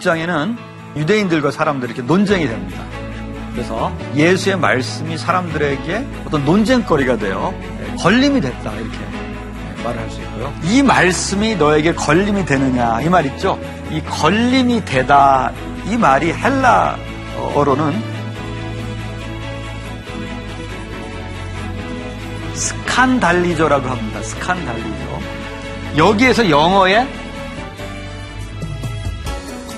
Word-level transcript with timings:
6장에는 0.00 0.69
유대인들과 1.00 1.50
사람들이 1.50 1.92
이렇게 1.94 2.06
논쟁이 2.06 2.46
됩니다. 2.46 2.82
그래서 3.52 3.92
예수의 4.14 4.56
말씀이 4.58 5.18
사람들에게 5.18 6.06
어떤 6.26 6.44
논쟁거리가 6.44 7.16
되어 7.16 7.52
예, 7.62 7.96
걸림이 7.96 8.40
됐다 8.40 8.72
이렇게 8.74 8.98
예, 8.98 9.82
말을 9.82 10.00
할 10.00 10.10
수 10.10 10.20
있고요. 10.20 10.52
이 10.64 10.82
말씀이 10.82 11.56
너에게 11.56 11.92
걸림이 11.94 12.44
되느냐 12.44 13.00
이 13.00 13.08
말 13.08 13.26
있죠. 13.26 13.58
이 13.90 14.00
걸림이 14.02 14.84
되다 14.84 15.50
이 15.88 15.96
말이 15.96 16.32
헬라어로는 16.32 18.20
스칸달리조라고 22.54 23.88
합니다. 23.88 24.22
스칸달리조. 24.22 25.20
여기에서 25.96 26.48
영어에 26.50 27.06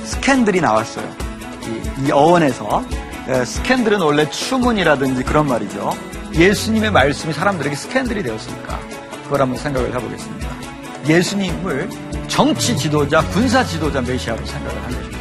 스캔들이 0.05 0.61
나왔어요. 0.61 1.09
이, 1.67 2.07
이 2.07 2.11
어원에서 2.11 2.85
예, 3.29 3.45
스캔들은 3.45 4.01
원래 4.01 4.29
추문이라든지 4.29 5.23
그런 5.23 5.47
말이죠. 5.47 5.97
예수님의 6.35 6.91
말씀이 6.91 7.33
사람들에게 7.33 7.77
스캔들이 7.77 8.23
되었으니까 8.23 8.81
그걸 9.25 9.43
한번 9.43 9.59
생각을 9.59 9.95
해보겠습니다. 9.95 10.49
예수님을 11.07 11.89
정치 12.29 12.77
지도자, 12.77 13.23
군사 13.29 13.65
지도자 13.65 14.01
메시아로 14.01 14.45
생각을 14.45 14.83
한 14.83 14.91
것입니다. 14.93 15.19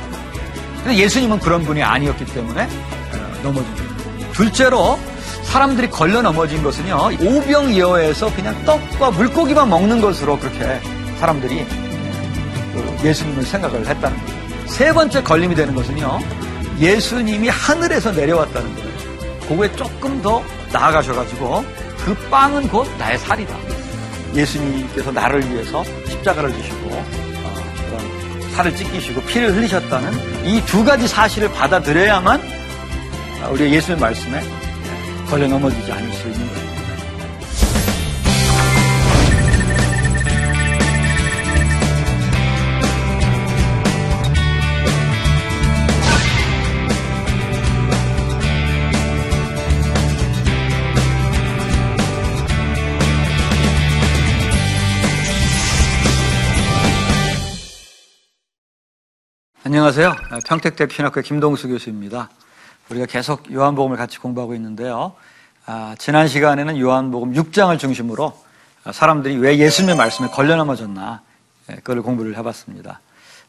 근데 0.84 0.98
예수님은 0.98 1.40
그런 1.40 1.64
분이 1.64 1.84
아니었기 1.84 2.26
때문에 2.26 2.64
어, 2.64 3.42
넘어진 3.44 3.76
겁니다. 3.76 4.32
둘째로 4.34 4.98
사람들이 5.44 5.90
걸려 5.90 6.22
넘어진 6.22 6.64
것은요 6.64 7.12
오병이어에서 7.22 8.34
그냥 8.34 8.56
떡과 8.66 9.12
물고기만 9.12 9.70
먹는 9.70 10.02
것으로 10.02 10.40
그렇게 10.40 10.80
사람들이 11.20 11.66
그 12.74 12.98
예수님을 13.04 13.44
생각을 13.44 13.86
했다는 13.86 14.26
거예요. 14.26 14.41
세 14.72 14.94
번째 14.94 15.22
걸림이 15.22 15.56
되는 15.56 15.76
것은요, 15.76 16.20
예수님이 16.80 17.50
하늘에서 17.50 18.12
내려왔다는 18.12 18.76
거예요. 18.76 18.92
그거에 19.48 19.72
조금 19.76 20.22
더 20.22 20.42
나아가셔가지고, 20.72 21.64
그 22.06 22.14
빵은 22.30 22.68
곧 22.70 22.88
나의 22.98 23.18
살이다. 23.20 23.54
예수님께서 24.34 25.12
나를 25.12 25.48
위해서 25.52 25.84
십자가를 26.08 26.52
지시고, 26.54 26.90
어, 26.92 28.52
살을 28.56 28.76
찢기시고 28.76 29.22
피를 29.24 29.54
흘리셨다는 29.56 30.46
이 30.46 30.62
두 30.66 30.84
가지 30.84 31.08
사실을 31.08 31.52
받아들여야만 31.52 32.42
우리가 33.52 33.70
예수의 33.70 33.98
말씀에 33.98 34.42
걸려 35.30 35.48
넘어지지 35.48 35.92
않을 35.92 36.14
수 36.14 36.28
있는 36.28 36.48
거예요. 36.54 36.71
안녕하세요. 59.82 60.16
평택대 60.46 60.86
신학교 60.92 61.22
김동수 61.22 61.68
교수입니다. 61.68 62.30
우리가 62.90 63.08
계속 63.08 63.52
요한복음을 63.52 63.98
같이 63.98 64.20
공부하고 64.20 64.54
있는데요. 64.54 65.14
아, 65.66 65.96
지난 65.98 66.28
시간에는 66.28 66.78
요한복음 66.78 67.34
6장을 67.34 67.80
중심으로 67.80 68.32
사람들이 68.92 69.38
왜 69.38 69.58
예수님의 69.58 69.96
말씀에 69.96 70.28
걸려 70.28 70.56
넘어졌나 70.56 71.22
예, 71.72 71.76
그걸 71.78 72.04
공부를 72.04 72.38
해봤습니다. 72.38 73.00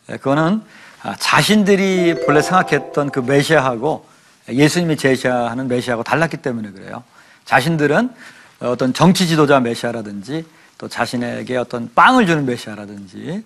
예, 0.08 0.16
그거는 0.16 0.62
아, 1.02 1.14
자신들이 1.18 2.24
본래 2.24 2.40
생각했던 2.40 3.10
그 3.10 3.20
메시아하고 3.20 4.06
예수님이 4.48 4.96
제시하는 4.96 5.68
메시아하고 5.68 6.02
달랐기 6.02 6.38
때문에 6.38 6.70
그래요. 6.70 7.04
자신들은 7.44 8.10
어떤 8.60 8.94
정치 8.94 9.28
지도자 9.28 9.60
메시아라든지 9.60 10.46
또 10.78 10.88
자신에게 10.88 11.58
어떤 11.58 11.92
빵을 11.94 12.24
주는 12.26 12.46
메시아라든지 12.46 13.44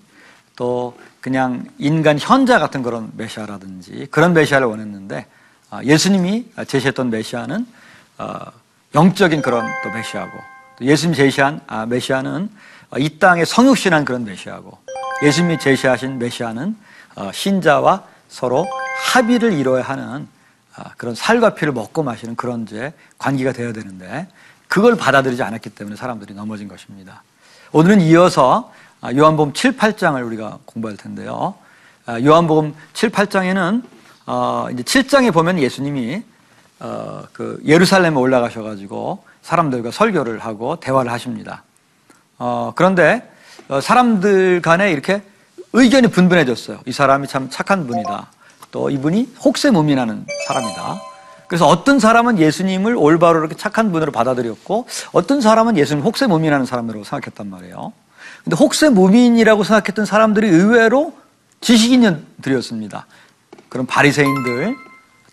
또 0.54 0.96
그냥 1.26 1.66
인간 1.78 2.20
현자 2.20 2.60
같은 2.60 2.84
그런 2.84 3.10
메시아라든지 3.16 4.06
그런 4.12 4.32
메시아를 4.32 4.68
원했는데 4.68 5.26
아, 5.70 5.82
예수님이 5.82 6.52
제시했던 6.68 7.10
메시아는 7.10 7.66
어, 8.18 8.38
영적인 8.94 9.42
그런 9.42 9.66
또 9.82 9.90
메시아고 9.90 10.30
또 10.78 10.84
예수님이 10.84 11.16
제시한 11.16 11.60
아, 11.66 11.84
메시아는 11.84 12.48
이 12.98 13.18
땅에 13.18 13.44
성육신한 13.44 14.04
그런 14.04 14.24
메시아고 14.24 14.78
예수님이 15.24 15.58
제시하신 15.58 16.20
메시아는 16.20 16.76
어, 17.16 17.30
신자와 17.34 18.04
서로 18.28 18.64
합의를 19.06 19.52
이뤄야 19.52 19.82
하는 19.82 20.28
아, 20.76 20.90
그런 20.96 21.16
살과 21.16 21.56
피를 21.56 21.72
먹고 21.72 22.04
마시는 22.04 22.36
그런 22.36 22.62
이제 22.62 22.92
관계가 23.18 23.50
되어야 23.50 23.72
되는데 23.72 24.28
그걸 24.68 24.94
받아들이지 24.94 25.42
않았기 25.42 25.70
때문에 25.70 25.96
사람들이 25.96 26.34
넘어진 26.34 26.68
것입니다. 26.68 27.24
오늘은 27.72 28.00
이어서 28.02 28.70
아, 28.70 28.85
요한복음 29.14 29.52
7, 29.52 29.76
8장을 29.76 30.24
우리가 30.26 30.58
공부할 30.64 30.96
텐데요. 30.96 31.54
아, 32.06 32.20
요한복음 32.20 32.74
7, 32.92 33.10
8장에는 33.10 33.82
어, 34.26 34.66
이제 34.72 34.82
7장에 34.82 35.32
보면 35.32 35.58
예수님이 35.58 36.22
어, 36.80 37.24
그 37.32 37.60
예루살렘에 37.64 38.14
올라가셔 38.14 38.62
가지고 38.62 39.24
사람들과 39.42 39.90
설교를 39.90 40.38
하고 40.40 40.76
대화를 40.76 41.12
하십니다. 41.12 41.62
어, 42.38 42.72
그런데 42.74 43.30
사람들 43.80 44.62
간에 44.62 44.92
이렇게 44.92 45.22
의견이 45.72 46.08
분분해졌어요. 46.08 46.80
이 46.86 46.92
사람이 46.92 47.26
참 47.28 47.48
착한 47.50 47.86
분이다. 47.86 48.30
또 48.70 48.90
이분이 48.90 49.34
혹세무민하는 49.44 50.26
사람이다. 50.46 51.00
그래서 51.46 51.66
어떤 51.66 51.98
사람은 51.98 52.38
예수님을 52.38 52.96
올바로 52.96 53.38
이렇게 53.38 53.54
착한 53.54 53.92
분으로 53.92 54.10
받아들였고 54.10 54.86
어떤 55.12 55.40
사람은 55.40 55.76
예수님 55.76 56.04
혹세무민하는 56.04 56.66
사람으로 56.66 57.04
생각했단 57.04 57.48
말이에요. 57.48 57.92
근데 58.46 58.56
혹세 58.58 58.90
무민이라고 58.90 59.64
생각했던 59.64 60.06
사람들이 60.06 60.46
의외로 60.46 61.12
지식인들이었습니다. 61.62 63.04
그런 63.68 63.86
바리새인들 63.86 64.76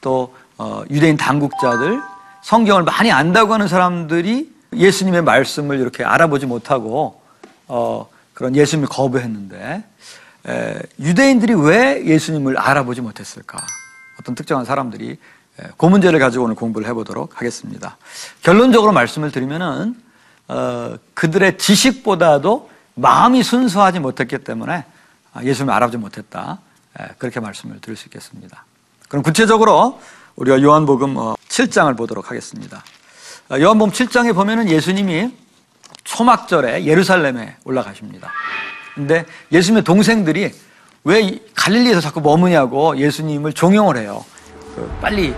또 0.02 0.34
어, 0.58 0.82
유대인 0.90 1.16
당국자들 1.16 2.02
성경을 2.42 2.82
많이 2.82 3.12
안다고 3.12 3.54
하는 3.54 3.68
사람들이 3.68 4.52
예수님의 4.74 5.22
말씀을 5.22 5.80
이렇게 5.80 6.04
알아보지 6.04 6.48
못하고 6.48 7.22
어, 7.68 8.10
그런 8.34 8.56
예수님을 8.56 8.90
거부했는데 8.90 9.84
에, 10.48 10.80
유대인들이 11.00 11.54
왜 11.54 12.04
예수님을 12.08 12.58
알아보지 12.58 13.02
못했을까? 13.02 13.64
어떤 14.20 14.34
특정한 14.34 14.66
사람들이 14.66 15.12
에, 15.60 15.64
그 15.78 15.86
문제를 15.86 16.18
가지고 16.18 16.46
오늘 16.46 16.56
공부를 16.56 16.88
해보도록 16.88 17.38
하겠습니다. 17.40 17.96
결론적으로 18.42 18.92
말씀을 18.92 19.30
드리면은 19.30 20.02
어, 20.48 20.96
그들의 21.14 21.60
지식보다도 21.60 22.73
마음이 22.96 23.44
순수하지 23.44 24.00
못했기 24.00 24.40
때문에 24.40 24.86
예수님을 25.42 25.74
알아보지 25.74 25.98
못했다. 25.98 26.60
그렇게 27.18 27.40
말씀을 27.40 27.80
드릴 27.82 27.98
수 27.98 28.06
있겠습니다. 28.06 28.66
그럼 29.10 29.24
구체적으로 29.24 30.00
우리가 30.36 30.62
요한복음 30.62 31.16
7장을 31.16 31.96
보도록 31.98 32.30
하겠습니다. 32.30 32.84
요한복음 33.52 33.92
7장에 33.92 34.34
보면은 34.34 34.70
예수님이 34.70 35.36
초막절에 36.04 36.86
예루살렘에 36.86 37.56
올라가십니다. 37.66 38.32
근데 38.96 39.26
예수님의 39.52 39.84
동생들이 39.84 40.52
왜 41.04 41.40
갈릴리에서 41.56 42.00
자꾸 42.02 42.22
머무냐고 42.22 42.98
예수님을 42.98 43.54
종용을 43.54 43.98
해요. 43.98 44.24
그 44.76 44.98
빨리 45.02 45.34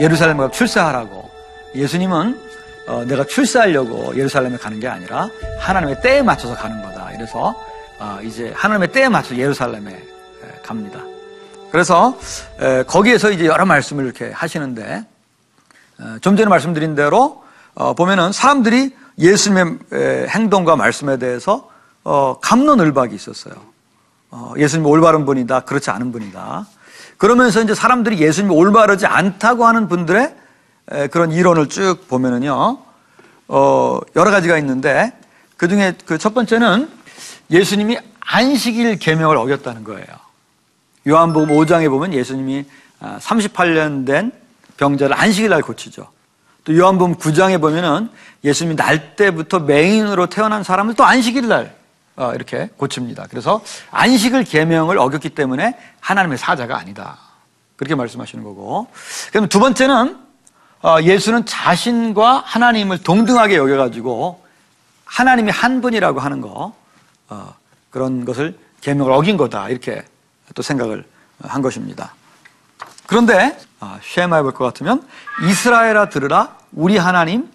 예루살렘에 0.00 0.38
가 0.38 0.50
출세하라고. 0.50 1.30
예수님은 1.74 2.45
어, 2.86 3.04
내가 3.04 3.24
출세하려고 3.24 4.16
예루살렘에 4.16 4.56
가는 4.56 4.78
게 4.78 4.88
아니라 4.88 5.28
하나님의 5.58 6.00
때에 6.02 6.22
맞춰서 6.22 6.54
가는 6.54 6.80
거다. 6.82 7.12
이래서 7.12 7.54
어, 7.98 8.18
이제 8.22 8.52
하나님의 8.54 8.92
때에 8.92 9.08
맞춰서 9.08 9.36
예루살렘에 9.36 9.92
에, 9.92 10.60
갑니다. 10.62 11.00
그래서 11.72 12.16
에, 12.60 12.84
거기에서 12.84 13.30
이제 13.30 13.46
여러 13.46 13.66
말씀을 13.66 14.04
이렇게 14.04 14.30
하시는데 14.30 15.04
어, 15.98 16.16
좀 16.20 16.36
전에 16.36 16.48
말씀드린 16.48 16.94
대로 16.94 17.42
어, 17.74 17.94
보면은 17.94 18.32
사람들이 18.32 18.94
예수님의 19.18 19.78
에, 19.92 20.26
행동과 20.28 20.76
말씀에 20.76 21.18
대해서 21.18 21.68
어, 22.04 22.38
감론을박이 22.40 23.14
있었어요. 23.14 23.54
어, 24.30 24.52
예수님이 24.56 24.88
올바른 24.88 25.24
분이다, 25.24 25.60
그렇지 25.60 25.90
않은 25.90 26.12
분이다. 26.12 26.66
그러면서 27.16 27.62
이제 27.62 27.74
사람들이 27.74 28.20
예수님이 28.20 28.54
올바르지 28.54 29.06
않다고 29.06 29.66
하는 29.66 29.88
분들의 29.88 30.22
에, 30.22 30.34
그런 31.10 31.32
이론을 31.32 31.68
쭉 31.68 32.06
보면은요, 32.08 32.78
어, 33.48 33.98
여러 34.14 34.30
가지가 34.30 34.58
있는데 34.58 35.12
그 35.56 35.68
중에 35.68 35.94
그 36.04 36.18
첫 36.18 36.34
번째는 36.34 36.88
예수님이 37.50 37.98
안식일 38.20 38.98
계명을 38.98 39.36
어겼다는 39.36 39.84
거예요. 39.84 40.06
요한복음 41.06 41.48
5장에 41.48 41.88
보면 41.88 42.12
예수님이 42.12 42.64
38년 43.00 44.04
된 44.06 44.32
병자를 44.76 45.18
안식일 45.18 45.50
날 45.50 45.62
고치죠. 45.62 46.08
또 46.64 46.76
요한복음 46.76 47.16
9장에 47.16 47.60
보면은 47.60 48.10
예수님이 48.42 48.74
날 48.74 49.14
때부터 49.14 49.60
맹인으로 49.60 50.26
태어난 50.26 50.64
사람을 50.64 50.94
또 50.94 51.04
안식일 51.04 51.46
날 51.46 51.76
어, 52.16 52.32
이렇게 52.34 52.70
고칩니다. 52.76 53.26
그래서 53.30 53.62
안식을 53.90 54.44
계명을 54.44 54.98
어겼기 54.98 55.30
때문에 55.30 55.76
하나님의 56.00 56.38
사자가 56.38 56.76
아니다. 56.76 57.18
그렇게 57.76 57.94
말씀하시는 57.94 58.42
거고. 58.42 58.88
그럼 59.32 59.48
두 59.48 59.60
번째는 59.60 60.16
어, 60.16 60.25
예수는 61.02 61.46
자신과 61.46 62.42
하나님을 62.46 63.02
동등하게 63.02 63.56
여겨가지고 63.56 64.44
하나님이 65.04 65.50
한 65.50 65.80
분이라고 65.80 66.20
하는 66.20 66.40
거 66.40 66.74
어, 67.28 67.54
그런 67.90 68.24
것을 68.24 68.58
계명을 68.82 69.12
어긴 69.12 69.36
거다. 69.36 69.68
이렇게 69.68 70.04
또 70.54 70.62
생각을 70.62 71.04
한 71.42 71.62
것입니다. 71.62 72.14
그런데 73.06 73.58
아, 73.80 73.98
쉐마 74.02 74.36
해 74.36 74.42
볼 74.42 74.52
것 74.52 74.64
같으면 74.64 75.06
이스라엘아 75.48 76.08
들으라. 76.08 76.56
우리 76.72 76.96
하나님 76.98 77.48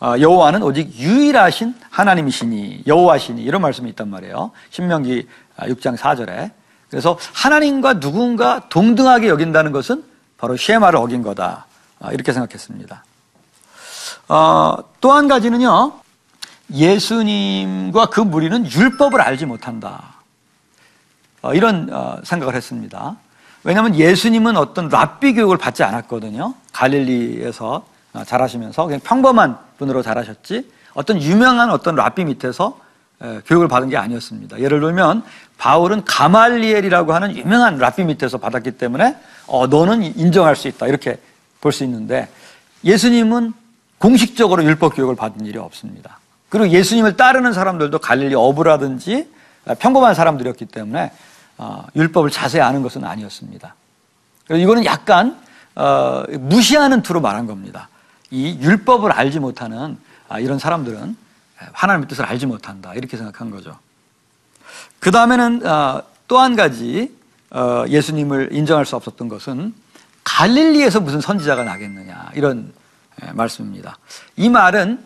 아, 0.00 0.18
여호와는 0.18 0.62
오직 0.62 0.94
유일하신 0.98 1.74
하나님이시니 1.90 2.84
여호와시니. 2.86 3.42
이런 3.42 3.62
말씀이 3.62 3.88
있단 3.90 4.08
말이에요. 4.10 4.50
신명기 4.70 5.28
6장 5.58 5.96
4절에. 5.96 6.50
그래서 6.90 7.18
하나님과 7.34 8.00
누군가 8.00 8.68
동등하게 8.68 9.28
여긴다는 9.28 9.72
것은 9.72 10.04
바로 10.38 10.56
쉐마를 10.56 10.98
어긴 10.98 11.22
거다. 11.22 11.66
아, 11.70 11.71
이렇게 12.10 12.32
생각했습니다. 12.32 13.04
어, 14.28 14.76
또한 15.00 15.28
가지는요 15.28 15.92
예수님과 16.72 18.06
그 18.06 18.20
무리는 18.20 18.70
율법을 18.70 19.20
알지 19.20 19.46
못한다 19.46 20.14
어, 21.42 21.54
이런 21.54 21.88
어, 21.92 22.18
생각을 22.24 22.54
했습니다. 22.54 23.16
왜냐하면 23.64 23.94
예수님은 23.94 24.56
어떤 24.56 24.88
랍비 24.88 25.34
교육을 25.34 25.56
받지 25.56 25.82
않았거든요. 25.84 26.54
갈릴리에서 26.72 27.84
어, 28.14 28.24
자라시면서 28.24 28.86
그냥 28.86 29.00
평범한 29.00 29.58
분으로 29.78 30.02
자라셨지 30.02 30.70
어떤 30.94 31.20
유명한 31.20 31.70
어떤 31.70 31.94
랍비 31.94 32.24
밑에서 32.24 32.78
교육을 33.46 33.68
받은 33.68 33.88
게 33.88 33.96
아니었습니다. 33.96 34.58
예를 34.58 34.80
들면 34.80 35.22
바울은 35.56 36.04
가말리엘이라고 36.04 37.14
하는 37.14 37.36
유명한 37.36 37.78
랍비 37.78 38.04
밑에서 38.04 38.38
받았기 38.38 38.72
때문에 38.72 39.16
어, 39.46 39.66
너는 39.68 40.02
인정할 40.18 40.56
수 40.56 40.68
있다 40.68 40.86
이렇게 40.86 41.18
볼 41.62 41.72
수 41.72 41.84
있는데 41.84 42.28
예수님은 42.84 43.54
공식적으로 43.98 44.64
율법 44.64 44.96
교육을 44.96 45.16
받은 45.16 45.46
일이 45.46 45.58
없습니다. 45.58 46.18
그리고 46.48 46.68
예수님을 46.68 47.16
따르는 47.16 47.52
사람들도 47.54 47.98
갈릴리 48.00 48.34
어부라든지 48.34 49.30
평범한 49.78 50.14
사람들이었기 50.14 50.66
때문에 50.66 51.12
어, 51.56 51.86
율법을 51.94 52.30
자세히 52.30 52.60
아는 52.60 52.82
것은 52.82 53.04
아니었습니다. 53.04 53.74
그래서 54.46 54.62
이거는 54.62 54.84
약간 54.84 55.40
어, 55.76 56.24
무시하는 56.28 57.02
투로 57.02 57.20
말한 57.20 57.46
겁니다. 57.46 57.88
이 58.30 58.58
율법을 58.60 59.12
알지 59.12 59.38
못하는 59.38 59.96
아, 60.28 60.40
이런 60.40 60.58
사람들은 60.58 61.16
하나님의 61.72 62.08
뜻을 62.08 62.24
알지 62.24 62.46
못한다 62.46 62.92
이렇게 62.94 63.16
생각한 63.16 63.50
거죠. 63.50 63.78
그 64.98 65.10
다음에는 65.12 65.64
어, 65.64 66.02
또한 66.26 66.56
가지 66.56 67.14
어, 67.50 67.84
예수님을 67.86 68.48
인정할 68.52 68.84
수 68.84 68.96
없었던 68.96 69.28
것은 69.28 69.74
갈릴리에서 70.24 71.00
무슨 71.00 71.20
선지자가 71.20 71.64
나겠느냐 71.64 72.30
이런 72.34 72.72
예, 73.22 73.32
말씀입니다. 73.32 73.98
이 74.36 74.48
말은 74.48 74.98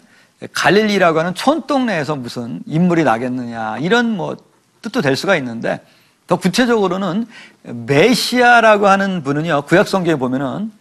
갈릴리라고 0.53 1.19
하는 1.19 1.35
촌동네에서 1.35 2.17
무슨 2.17 2.61
인물이 2.67 3.05
나겠느냐 3.05 3.79
이런 3.79 4.17
뭐 4.17 4.37
뜻도 4.83 5.01
될 5.01 5.17
수가 5.17 5.37
있는데 5.37 5.81
더 6.27 6.37
구체적으로는 6.37 7.27
메시아라고 7.63 8.89
하는 8.89 9.23
분은요 9.23 9.63
구약 9.63 9.89
성경에 9.89 10.17
보면은 10.17 10.73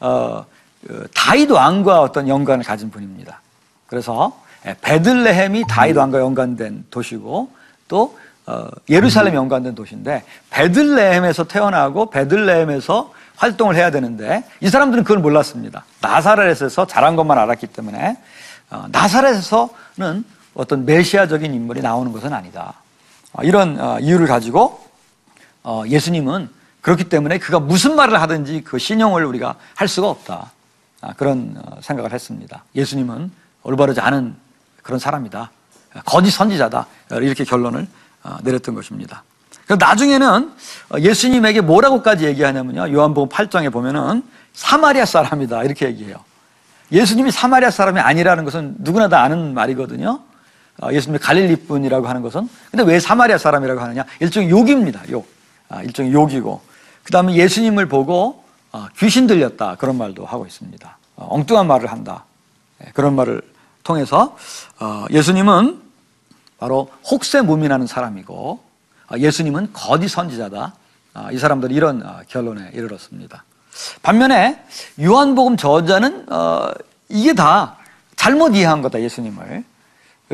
어, 0.00 0.46
그 0.86 1.06
다윗 1.14 1.50
왕과 1.50 2.00
어떤 2.00 2.28
연관을 2.28 2.64
가진 2.64 2.90
분입니다. 2.90 3.40
그래서 3.86 4.40
베들레헴이 4.80 5.64
다윗 5.68 5.96
왕과 5.96 6.20
연관된 6.20 6.86
도시고 6.90 7.50
또 7.88 8.18
어, 8.46 8.68
예루살렘 8.88 9.34
연관된 9.34 9.74
도시인데 9.74 10.24
베들레헴에서 10.50 11.44
태어나고 11.44 12.10
베들레헴에서 12.10 13.12
활동을 13.40 13.74
해야 13.74 13.90
되는데 13.90 14.44
이 14.60 14.68
사람들은 14.68 15.02
그걸 15.02 15.18
몰랐습니다. 15.18 15.84
나사렛에서 16.02 16.86
자란 16.86 17.16
것만 17.16 17.38
알았기 17.38 17.68
때문에 17.68 18.18
어, 18.68 18.84
나사렛에서는 18.90 20.24
어떤 20.52 20.84
메시아적인 20.84 21.54
인물이 21.54 21.80
나오는 21.80 22.12
것은 22.12 22.34
아니다. 22.34 22.74
어, 23.32 23.42
이런 23.42 23.80
어, 23.80 23.98
이유를 23.98 24.26
가지고 24.26 24.84
어, 25.62 25.84
예수님은 25.86 26.50
그렇기 26.82 27.04
때문에 27.04 27.38
그가 27.38 27.60
무슨 27.60 27.96
말을 27.96 28.20
하든지 28.20 28.62
그 28.62 28.78
신용을 28.78 29.24
우리가 29.24 29.54
할 29.74 29.88
수가 29.88 30.10
없다. 30.10 30.50
아, 31.00 31.14
그런 31.14 31.54
어, 31.56 31.78
생각을 31.80 32.12
했습니다. 32.12 32.64
예수님은 32.74 33.32
올바르지 33.62 34.00
않은 34.00 34.36
그런 34.82 34.98
사람이다. 34.98 35.50
거짓 36.04 36.30
선지자다. 36.30 36.86
이렇게 37.12 37.44
결론을 37.44 37.86
어, 38.22 38.36
내렸던 38.42 38.74
것입니다. 38.74 39.24
나중에는 39.78 40.52
예수님에게 40.98 41.60
뭐라고까지 41.60 42.26
얘기하냐면요. 42.26 42.92
요한복음 42.92 43.28
8장에 43.28 43.72
보면은 43.72 44.22
사마리아 44.52 45.04
사람이다. 45.04 45.64
이렇게 45.64 45.86
얘기해요. 45.86 46.16
예수님이 46.92 47.30
사마리아 47.30 47.70
사람이 47.70 48.00
아니라는 48.00 48.44
것은 48.44 48.76
누구나 48.78 49.08
다 49.08 49.22
아는 49.22 49.54
말이거든요. 49.54 50.20
예수님이 50.92 51.18
갈릴리 51.18 51.56
분이라고 51.66 52.08
하는 52.08 52.22
것은. 52.22 52.48
근데 52.70 52.84
왜 52.84 52.98
사마리아 52.98 53.38
사람이라고 53.38 53.80
하느냐? 53.80 54.04
일종의 54.20 54.50
욕입니다. 54.50 55.02
욕. 55.10 55.28
아, 55.68 55.82
일종의 55.82 56.12
욕이고. 56.12 56.60
그 57.02 57.12
다음에 57.12 57.34
예수님을 57.34 57.86
보고 57.86 58.44
어, 58.72 58.86
귀신 58.98 59.26
들렸다. 59.26 59.76
그런 59.76 59.98
말도 59.98 60.24
하고 60.24 60.46
있습니다. 60.46 60.98
어, 61.16 61.26
엉뚱한 61.30 61.66
말을 61.66 61.90
한다. 61.90 62.24
예, 62.84 62.90
그런 62.92 63.14
말을 63.14 63.42
통해서 63.82 64.36
어, 64.78 65.06
예수님은 65.10 65.80
바로 66.58 66.90
혹세무민하는 67.10 67.86
사람이고 67.86 68.60
예수님은 69.16 69.72
거짓 69.72 70.08
선지자다. 70.08 70.74
이 71.32 71.38
사람들이 71.38 71.74
이런 71.74 72.04
결론에 72.28 72.70
이르렀습니다. 72.72 73.44
반면에 74.02 74.62
요한복음 75.00 75.56
저자는 75.56 76.26
이게 77.08 77.34
다 77.34 77.76
잘못 78.16 78.54
이해한 78.54 78.82
거다 78.82 79.00
예수님을 79.00 79.64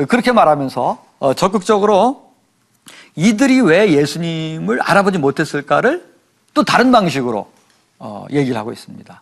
그렇게 0.07 0.31
말하면서 0.31 1.05
적극적으로 1.35 2.31
이들이 3.15 3.61
왜 3.61 3.91
예수님을 3.93 4.81
알아보지 4.81 5.17
못했을까를 5.17 6.05
또 6.53 6.63
다른 6.63 6.91
방식으로 6.91 7.49
얘기를 8.31 8.57
하고 8.57 8.71
있습니다. 8.71 9.21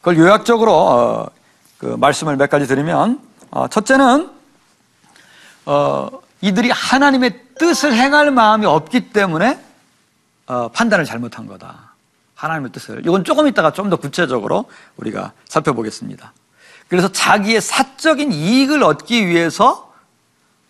그걸 0.00 0.18
요약적으로 0.18 0.74
어, 0.74 1.30
그 1.76 1.86
말씀을 1.86 2.36
몇 2.36 2.48
가지 2.48 2.66
드리면 2.66 3.20
어, 3.50 3.68
첫째는 3.68 4.30
어, 5.66 6.08
이들이 6.40 6.70
하나님의 6.70 7.40
뜻을 7.58 7.92
행할 7.94 8.30
마음이 8.30 8.66
없기 8.66 9.10
때문에 9.10 9.58
어, 10.46 10.68
판단을 10.68 11.04
잘못한 11.04 11.46
거다. 11.46 11.94
하나님의 12.34 12.72
뜻을. 12.72 13.00
이건 13.04 13.24
조금 13.24 13.46
있다가 13.48 13.72
좀 13.72 13.90
더 13.90 13.96
구체적으로 13.96 14.66
우리가 14.96 15.32
살펴보겠습니다. 15.48 16.32
그래서 16.88 17.08
자기의 17.10 17.60
사적인 17.60 18.32
이익을 18.32 18.82
얻기 18.82 19.26
위해서 19.26 19.92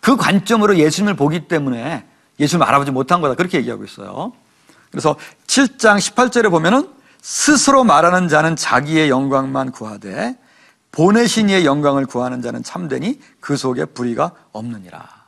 그 0.01 0.17
관점으로 0.17 0.77
예수님을 0.77 1.15
보기 1.15 1.47
때문에 1.47 2.05
예수님을 2.39 2.67
알아보지 2.67 2.91
못한 2.91 3.21
거다. 3.21 3.35
그렇게 3.35 3.57
얘기하고 3.59 3.83
있어요. 3.85 4.33
그래서 4.91 5.15
7장 5.47 5.97
18절에 5.97 6.49
보면은 6.49 6.89
스스로 7.21 7.83
말하는 7.83 8.27
자는 8.27 8.55
자기의 8.55 9.09
영광만 9.09 9.71
구하되 9.71 10.37
보내신 10.91 11.49
이의 11.49 11.65
영광을 11.65 12.05
구하는 12.05 12.41
자는 12.41 12.63
참되니 12.63 13.19
그 13.39 13.55
속에 13.55 13.85
불의가 13.85 14.31
없느니라. 14.51 15.18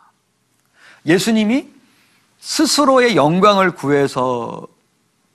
예수님이 1.06 1.68
스스로의 2.40 3.16
영광을 3.16 3.72
구해서 3.72 4.68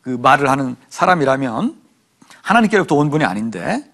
그 0.02 0.10
말을 0.10 0.50
하는 0.50 0.76
사람이라면 0.88 1.76
하나님께로부터 2.42 2.94
온 2.94 3.10
분이 3.10 3.24
아닌데 3.24 3.84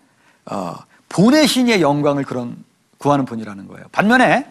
어, 0.46 0.76
보내신 1.08 1.68
이의 1.68 1.82
영광을 1.82 2.24
그런 2.24 2.56
구하는 2.98 3.24
분이라는 3.24 3.68
거예요. 3.68 3.84
반면에 3.92 4.50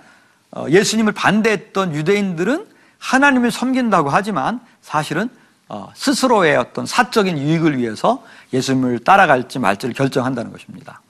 어, 0.51 0.65
예수님을 0.69 1.13
반대했던 1.13 1.95
유대인들은 1.95 2.67
하나님을 2.99 3.51
섬긴다고 3.51 4.09
하지만 4.09 4.59
사실은 4.81 5.29
어, 5.69 5.91
스스로의 5.95 6.57
어떤 6.57 6.85
사적인 6.85 7.37
유익을 7.37 7.77
위해서 7.77 8.23
예수님을 8.53 8.99
따라갈지 8.99 9.57
말지를 9.59 9.95
결정한다는 9.95 10.51
것입니다. 10.51 11.01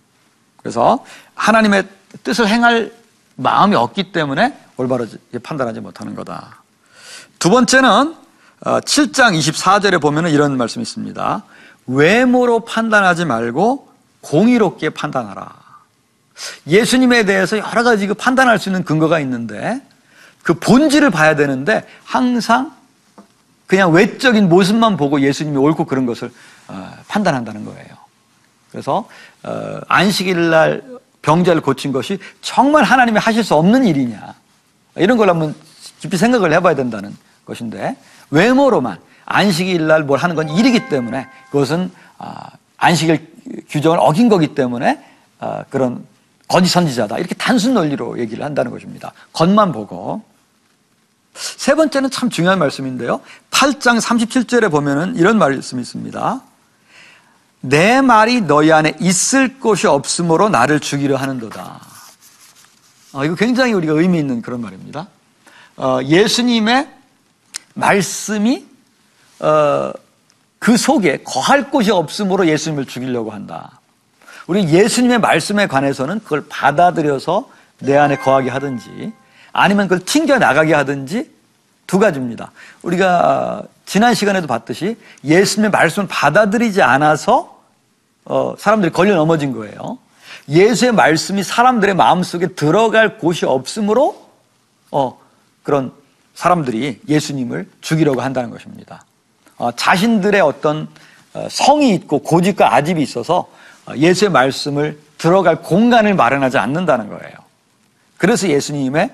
그래서 0.57 1.03
하나님의 1.35 1.87
뜻을 2.23 2.47
행할 2.47 2.93
마음이 3.35 3.75
없기 3.75 4.11
때문에 4.11 4.55
올바르게 4.81 5.39
판단하지 5.43 5.79
못하는 5.79 6.15
거다. 6.15 6.63
두 7.39 7.49
번째는 7.49 8.15
7장 8.61 9.37
24절에 9.37 10.01
보면 10.01 10.27
이런 10.27 10.57
말씀이 10.57 10.81
있습니다. 10.83 11.43
외모로 11.87 12.61
판단하지 12.61 13.25
말고 13.25 13.89
공의롭게 14.21 14.91
판단하라. 14.91 15.49
예수님에 16.67 17.23
대해서 17.25 17.57
여러 17.57 17.83
가지 17.83 18.07
그 18.07 18.13
판단할 18.13 18.59
수 18.59 18.69
있는 18.69 18.83
근거가 18.83 19.19
있는데 19.19 19.81
그 20.43 20.55
본질을 20.55 21.11
봐야 21.11 21.35
되는데 21.35 21.87
항상 22.03 22.73
그냥 23.67 23.91
외적인 23.91 24.49
모습만 24.49 24.97
보고 24.97 25.21
예수님이 25.21 25.57
옳고 25.57 25.85
그런 25.85 26.05
것을 26.05 26.31
어, 26.67 26.93
판단한다는 27.07 27.65
거예요. 27.65 27.87
그래서 28.71 29.07
어, 29.43 29.79
안식일 29.87 30.49
날 30.49 30.83
병자를 31.21 31.61
고친 31.61 31.91
것이 31.91 32.19
정말 32.41 32.83
하나님이 32.83 33.19
하실 33.19 33.43
수 33.43 33.55
없는 33.55 33.85
일이냐 33.85 34.33
이런 34.95 35.17
걸 35.17 35.29
한번 35.29 35.55
깊이 35.99 36.17
생각을 36.17 36.53
해봐야 36.53 36.75
된다는 36.75 37.15
것인데 37.45 37.95
외모로만 38.29 38.99
안식일 39.25 39.87
날 39.87 40.03
뭘 40.03 40.19
하는 40.19 40.35
건 40.35 40.49
일이기 40.49 40.89
때문에 40.89 41.27
그것은 41.51 41.91
아, 42.17 42.49
안식일 42.77 43.31
규정을 43.69 43.97
어긴 43.99 44.29
거기 44.29 44.53
때문에 44.55 45.03
아, 45.39 45.63
그런 45.69 46.05
거짓 46.47 46.69
선지자다 46.69 47.17
이렇게 47.17 47.33
단순 47.35 47.73
논리로 47.73 48.19
얘기를 48.19 48.43
한다는 48.43 48.71
것입니다. 48.71 49.13
겉만 49.33 49.71
보고 49.71 50.23
세 51.33 51.75
번째는 51.75 52.11
참 52.11 52.29
중요한 52.29 52.59
말씀인데요. 52.59 53.21
8장 53.51 54.01
37절에 54.01 54.69
보면은 54.69 55.15
이런 55.15 55.37
말씀이 55.37 55.81
있습니다. 55.81 56.41
내 57.61 58.01
말이 58.01 58.41
너희 58.41 58.71
안에 58.71 58.95
있을 58.99 59.59
곳이 59.59 59.87
없으므로 59.87 60.49
나를 60.49 60.79
죽이려 60.79 61.15
하는도다. 61.15 61.90
어, 63.13 63.25
이거 63.25 63.35
굉장히 63.35 63.73
우리가 63.73 63.93
의미 63.93 64.19
있는 64.19 64.41
그런 64.41 64.61
말입니다. 64.61 65.07
어, 65.77 65.99
예수님의 66.03 66.87
말씀이 67.73 68.65
어, 69.39 69.91
그 70.59 70.77
속에 70.77 71.23
거할 71.23 71.71
곳이 71.71 71.91
없으므로 71.91 72.47
예수님을 72.47 72.85
죽이려고 72.85 73.31
한다. 73.31 73.79
우리 74.47 74.67
예수님의 74.69 75.19
말씀에 75.19 75.67
관해서는 75.67 76.19
그걸 76.23 76.45
받아들여서 76.47 77.49
내 77.79 77.97
안에 77.97 78.17
거하게 78.17 78.49
하든지 78.49 79.11
아니면 79.53 79.87
그걸 79.87 80.05
튕겨 80.05 80.37
나가게 80.37 80.73
하든지 80.73 81.31
두 81.87 81.99
가지입니다. 81.99 82.51
우리가 82.83 83.63
지난 83.85 84.13
시간에도 84.13 84.47
봤듯이 84.47 84.97
예수님의 85.25 85.71
말씀을 85.71 86.07
받아들이지 86.07 86.81
않아서 86.81 87.61
어, 88.23 88.55
사람들이 88.57 88.93
걸려 88.93 89.15
넘어진 89.15 89.51
거예요. 89.51 89.97
예수의 90.51 90.91
말씀이 90.91 91.43
사람들의 91.43 91.95
마음속에 91.95 92.47
들어갈 92.47 93.17
곳이 93.17 93.45
없으므로 93.45 94.29
어, 94.91 95.17
그런 95.63 95.93
사람들이 96.35 96.99
예수님을 97.07 97.69
죽이려고 97.79 98.21
한다는 98.21 98.49
것입니다. 98.49 99.05
어, 99.57 99.71
자신들의 99.71 100.41
어떤 100.41 100.89
어, 101.33 101.47
성이 101.49 101.93
있고 101.95 102.19
고집과 102.19 102.75
아집이 102.75 103.01
있어서 103.01 103.49
어, 103.85 103.95
예수의 103.95 104.29
말씀을 104.31 104.99
들어갈 105.17 105.61
공간을 105.61 106.15
마련하지 106.15 106.57
않는다는 106.57 107.07
거예요. 107.07 107.35
그래서 108.17 108.49
예수님의 108.49 109.09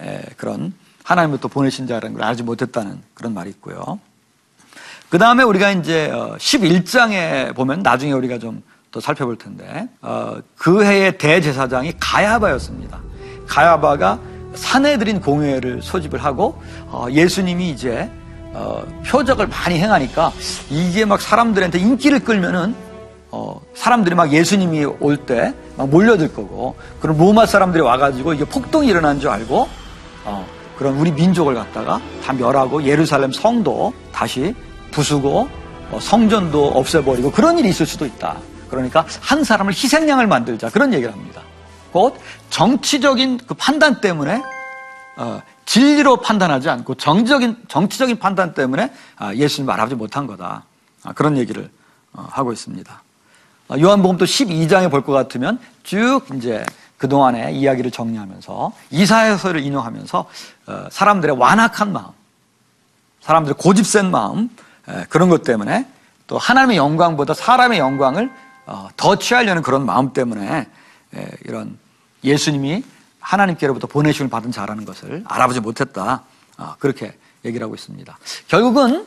에, 0.00 0.22
그런 0.36 0.74
하나님부터 1.04 1.48
보내신 1.48 1.86
자라는 1.86 2.14
걸 2.14 2.24
알지 2.24 2.42
못했다는 2.42 3.00
그런 3.14 3.32
말이 3.32 3.50
있고요. 3.50 3.98
그 5.08 5.18
다음에 5.18 5.42
우리가 5.42 5.70
이제 5.72 6.10
11장에 6.38 7.54
보면 7.54 7.80
나중에 7.80 8.12
우리가 8.12 8.38
좀 8.38 8.62
더 8.92 9.00
살펴볼 9.00 9.36
텐데 9.36 9.88
어, 10.02 10.36
그 10.56 10.84
해의 10.84 11.16
대제사장이 11.18 11.94
가야바였습니다. 11.98 13.00
가야바가 13.48 14.18
사내들인 14.54 15.20
공회를 15.20 15.80
소집을 15.82 16.22
하고 16.22 16.60
어, 16.88 17.06
예수님이 17.10 17.70
이제 17.70 18.10
어, 18.54 18.82
표적을 19.06 19.46
많이 19.46 19.78
행하니까 19.78 20.30
이게 20.70 21.06
막 21.06 21.20
사람들한테 21.22 21.78
인기를 21.78 22.20
끌면은 22.20 22.74
어, 23.30 23.58
사람들이 23.74 24.14
막 24.14 24.30
예수님이 24.30 24.84
올 24.84 25.16
때 25.24 25.54
막 25.76 25.88
몰려들 25.88 26.34
거고 26.34 26.76
그럼 27.00 27.16
로마 27.16 27.46
사람들이 27.46 27.82
와가지고 27.82 28.34
이게 28.34 28.44
폭동이 28.44 28.88
일어난 28.88 29.20
줄 29.20 29.30
알고 29.30 29.68
어, 30.26 30.46
그런 30.76 30.98
우리 30.98 31.10
민족을 31.12 31.54
갖다가 31.54 31.98
다 32.22 32.34
멸하고 32.34 32.82
예루살렘 32.84 33.32
성도 33.32 33.94
다시 34.12 34.54
부수고 34.90 35.48
어, 35.90 35.98
성전도 35.98 36.68
없애버리고 36.68 37.30
그런 37.30 37.58
일이 37.58 37.70
있을 37.70 37.86
수도 37.86 38.04
있다. 38.04 38.36
그러니까 38.72 39.04
한 39.20 39.44
사람을 39.44 39.74
희생양을 39.74 40.26
만들자 40.26 40.70
그런 40.70 40.94
얘기를 40.94 41.12
합니다. 41.12 41.42
곧 41.92 42.18
정치적인 42.48 43.40
그 43.46 43.52
판단 43.52 44.00
때문에 44.00 44.42
어, 45.16 45.42
진리로 45.66 46.16
판단하지 46.16 46.70
않고 46.70 46.94
정적인 46.94 47.64
정치적인 47.68 48.18
판단 48.18 48.54
때문에 48.54 48.90
아, 49.18 49.34
예수님 49.34 49.66
말하지 49.66 49.94
못한 49.94 50.26
거다. 50.26 50.64
아, 51.04 51.12
그런 51.12 51.36
얘기를 51.36 51.68
어, 52.14 52.26
하고 52.30 52.50
있습니다. 52.50 53.02
어, 53.68 53.74
요한복음도 53.78 54.24
12장에 54.24 54.90
볼 54.90 55.02
것 55.02 55.12
같으면 55.12 55.58
쭉 55.82 56.22
이제 56.34 56.64
그동안의 56.96 57.54
이야기를 57.54 57.90
정리하면서 57.90 58.72
이사야서를 58.90 59.60
인용하면서 59.60 60.24
어, 60.66 60.86
사람들의 60.90 61.36
완악한 61.36 61.92
마음, 61.92 62.06
사람들의 63.20 63.56
고집센 63.58 64.10
마음 64.10 64.48
에, 64.88 65.04
그런 65.10 65.28
것 65.28 65.42
때문에 65.42 65.86
또 66.26 66.38
하나님의 66.38 66.78
영광보다 66.78 67.34
사람의 67.34 67.78
영광을 67.78 68.30
어, 68.30 68.50
더 68.96 69.16
취하려는 69.16 69.62
그런 69.62 69.84
마음 69.84 70.12
때문에 70.12 70.68
에, 71.14 71.28
이런 71.44 71.78
예수님이 72.24 72.84
하나님께로부터 73.20 73.86
보내심을 73.86 74.30
받은 74.30 74.52
자라는 74.52 74.84
것을 74.84 75.24
알아보지 75.26 75.60
못했다. 75.60 76.22
어, 76.58 76.74
그렇게 76.78 77.16
얘기를 77.44 77.64
하고 77.64 77.74
있습니다. 77.74 78.18
결국은 78.48 79.06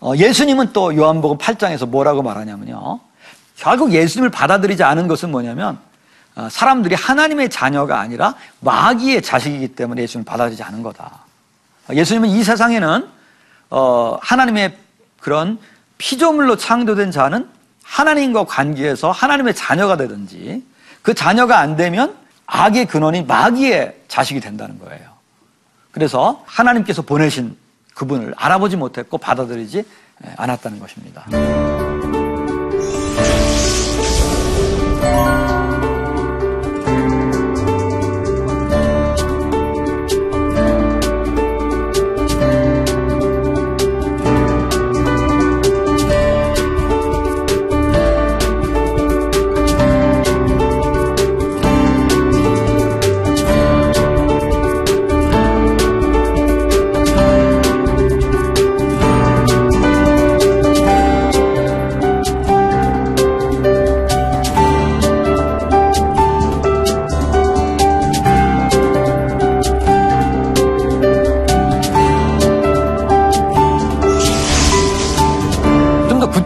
어, 0.00 0.12
예수님은 0.16 0.72
또 0.72 0.94
요한복음 0.94 1.38
8장에서 1.38 1.88
뭐라고 1.88 2.22
말하냐면요. 2.22 3.00
결국 3.56 3.92
예수님을 3.92 4.30
받아들이지 4.30 4.82
않은 4.84 5.08
것은 5.08 5.30
뭐냐면 5.30 5.78
어, 6.36 6.48
사람들이 6.50 6.94
하나님의 6.94 7.50
자녀가 7.50 8.00
아니라 8.00 8.34
마귀의 8.60 9.22
자식이기 9.22 9.74
때문에 9.74 10.02
예수님을 10.02 10.24
받아들이지 10.24 10.62
않은 10.62 10.82
거다. 10.82 11.24
어, 11.88 11.94
예수님은 11.94 12.28
이 12.28 12.44
세상에는 12.44 13.08
어, 13.70 14.18
하나님의 14.22 14.78
그런 15.20 15.58
피조물로 15.98 16.56
창조된 16.56 17.10
자는 17.10 17.48
하나님과 17.88 18.44
관계에서 18.44 19.10
하나님의 19.10 19.54
자녀가 19.54 19.96
되든지 19.96 20.62
그 21.02 21.14
자녀가 21.14 21.58
안 21.58 21.76
되면 21.76 22.14
악의 22.46 22.86
근원이 22.86 23.22
마귀의 23.22 24.02
자식이 24.08 24.40
된다는 24.40 24.78
거예요. 24.78 25.08
그래서 25.90 26.42
하나님께서 26.46 27.02
보내신 27.02 27.56
그분을 27.94 28.34
알아보지 28.36 28.76
못했고 28.76 29.18
받아들이지 29.18 29.84
않았다는 30.36 30.78
것입니다. 30.78 31.26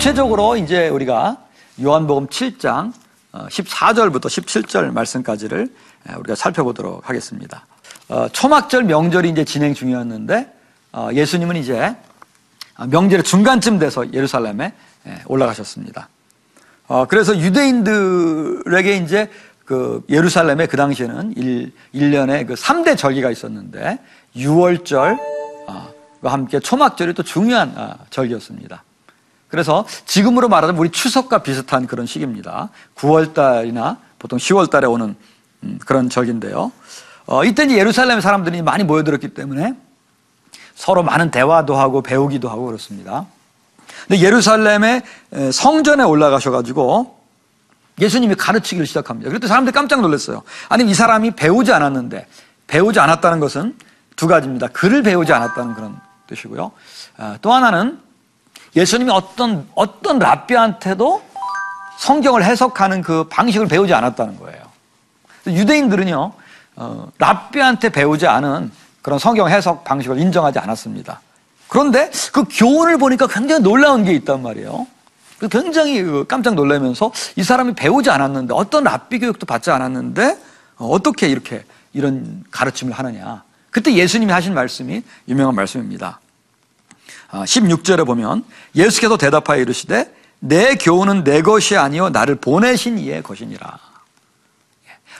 구체적으로 0.02 0.56
이제 0.56 0.88
우리가 0.88 1.36
요한복음 1.80 2.26
7장 2.26 2.92
14절부터 3.32 4.22
17절 4.22 4.90
말씀까지를 4.90 5.72
우리가 6.18 6.34
살펴보도록 6.34 7.08
하겠습니다. 7.08 7.66
어, 8.08 8.26
초막절 8.32 8.82
명절이 8.82 9.28
이제 9.28 9.44
진행 9.44 9.74
중이었는데 9.74 10.52
어, 10.90 11.08
예수님은 11.12 11.54
이제 11.54 11.94
명절의 12.84 13.22
중간쯤 13.22 13.78
돼서 13.78 14.12
예루살렘에 14.12 14.72
올라가셨습니다. 15.28 16.08
어, 16.88 17.06
그래서 17.06 17.38
유대인들에게 17.38 18.96
이제 18.96 19.30
그 19.64 20.02
예루살렘에 20.08 20.66
그 20.66 20.76
당시에는 20.76 21.34
일, 21.36 21.72
1년에 21.94 22.48
그 22.48 22.54
3대 22.54 22.98
절기가 22.98 23.30
있었는데 23.30 24.00
6월절, 24.34 25.16
과 26.20 26.32
함께 26.32 26.58
초막절이 26.58 27.14
또 27.14 27.22
중요한 27.22 27.72
아, 27.76 27.98
절기였습니다. 28.10 28.82
그래서 29.52 29.84
지금으로 30.06 30.48
말하자면 30.48 30.80
우리 30.80 30.90
추석과 30.90 31.42
비슷한 31.42 31.86
그런 31.86 32.06
시기입니다. 32.06 32.70
9월 32.96 33.34
달이나 33.34 33.98
보통 34.18 34.38
10월 34.38 34.70
달에 34.70 34.86
오는 34.86 35.14
음, 35.62 35.78
그런 35.84 36.08
절기인데요. 36.08 36.72
어, 37.26 37.44
이때 37.44 37.64
이제 37.64 37.76
예루살렘 37.76 38.22
사람들이 38.22 38.62
많이 38.62 38.82
모여들었기 38.82 39.34
때문에 39.34 39.74
서로 40.74 41.02
많은 41.02 41.30
대화도 41.30 41.76
하고 41.76 42.00
배우기도 42.02 42.48
하고 42.48 42.64
그렇습니다. 42.64 43.26
근데 44.08 44.22
예루살렘의 44.22 45.02
에, 45.34 45.52
성전에 45.52 46.02
올라가셔가지고 46.02 47.20
예수님이 48.00 48.36
가르치기를 48.36 48.86
시작합니다. 48.86 49.28
그랬더니 49.28 49.48
사람들이 49.48 49.74
깜짝 49.74 50.00
놀랐어요. 50.00 50.44
아니, 50.70 50.90
이 50.90 50.94
사람이 50.94 51.32
배우지 51.32 51.74
않았는데, 51.74 52.26
배우지 52.68 53.00
않았다는 53.00 53.38
것은 53.38 53.76
두 54.16 54.26
가지입니다. 54.26 54.68
글을 54.68 55.02
배우지 55.02 55.30
않았다는 55.34 55.74
그런 55.74 56.00
뜻이고요. 56.26 56.72
아, 57.18 57.36
또 57.42 57.52
하나는 57.52 58.00
예수님이 58.74 59.10
어떤, 59.10 59.68
어떤 59.74 60.18
랍비한테도 60.18 61.22
성경을 61.98 62.44
해석하는 62.44 63.02
그 63.02 63.24
방식을 63.24 63.68
배우지 63.68 63.92
않았다는 63.94 64.38
거예요. 64.38 64.62
유대인들은요, 65.46 66.32
어, 66.76 67.08
랍비한테 67.18 67.90
배우지 67.90 68.26
않은 68.26 68.72
그런 69.02 69.18
성경 69.18 69.48
해석 69.48 69.84
방식을 69.84 70.18
인정하지 70.18 70.58
않았습니다. 70.58 71.20
그런데 71.68 72.10
그 72.32 72.44
교훈을 72.50 72.98
보니까 72.98 73.26
굉장히 73.26 73.62
놀라운 73.62 74.04
게 74.04 74.12
있단 74.12 74.42
말이에요. 74.42 74.86
그래서 75.38 75.60
굉장히 75.60 76.02
그 76.02 76.24
깜짝 76.28 76.54
놀라면서 76.54 77.12
이 77.36 77.42
사람이 77.42 77.74
배우지 77.74 78.10
않았는데 78.10 78.54
어떤 78.54 78.84
랍비 78.84 79.18
교육도 79.18 79.46
받지 79.46 79.70
않았는데 79.70 80.38
어, 80.78 80.86
어떻게 80.88 81.28
이렇게 81.28 81.64
이런 81.92 82.44
가르침을 82.50 82.92
하느냐. 82.92 83.42
그때 83.70 83.92
예수님이 83.92 84.32
하신 84.32 84.54
말씀이 84.54 85.02
유명한 85.28 85.54
말씀입니다. 85.54 86.20
16절에 87.32 88.06
보면 88.06 88.44
예수께서 88.74 89.16
대답하여 89.16 89.60
이르시되 89.60 90.12
내 90.38 90.74
교훈은 90.74 91.24
내 91.24 91.40
것이 91.42 91.76
아니요 91.76 92.10
나를 92.10 92.36
보내신 92.36 92.98
이의 92.98 93.22
것이니라. 93.22 93.78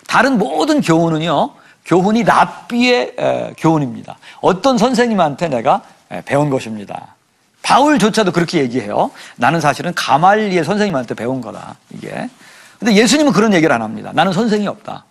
다른 0.07 0.39
모든 0.39 0.81
교훈은요 0.81 1.55
교훈이 1.85 2.25
랍비의 2.25 3.15
에, 3.19 3.55
교훈입니다. 3.57 4.19
어떤 4.41 4.79
선생님한테 4.79 5.49
내가 5.49 5.83
에, 6.11 6.23
배운 6.23 6.51
것입니다. 6.51 7.15
바울조차도 7.63 8.33
그렇게 8.33 8.59
얘기해요. 8.61 9.11
나는 9.37 9.61
사실은 9.61 9.95
가말리의 9.95 10.65
선생님한테 10.65 11.15
배운 11.15 11.41
거다. 11.41 11.77
이게. 11.91 12.29
근데 12.79 12.95
예수님은 12.95 13.33
그런 13.33 13.55
얘기를 13.55 13.73
안 13.73 13.83
합니다. 13.83 14.11
나는 14.13 14.33
선생이 14.33 14.67
없다. 14.67 15.05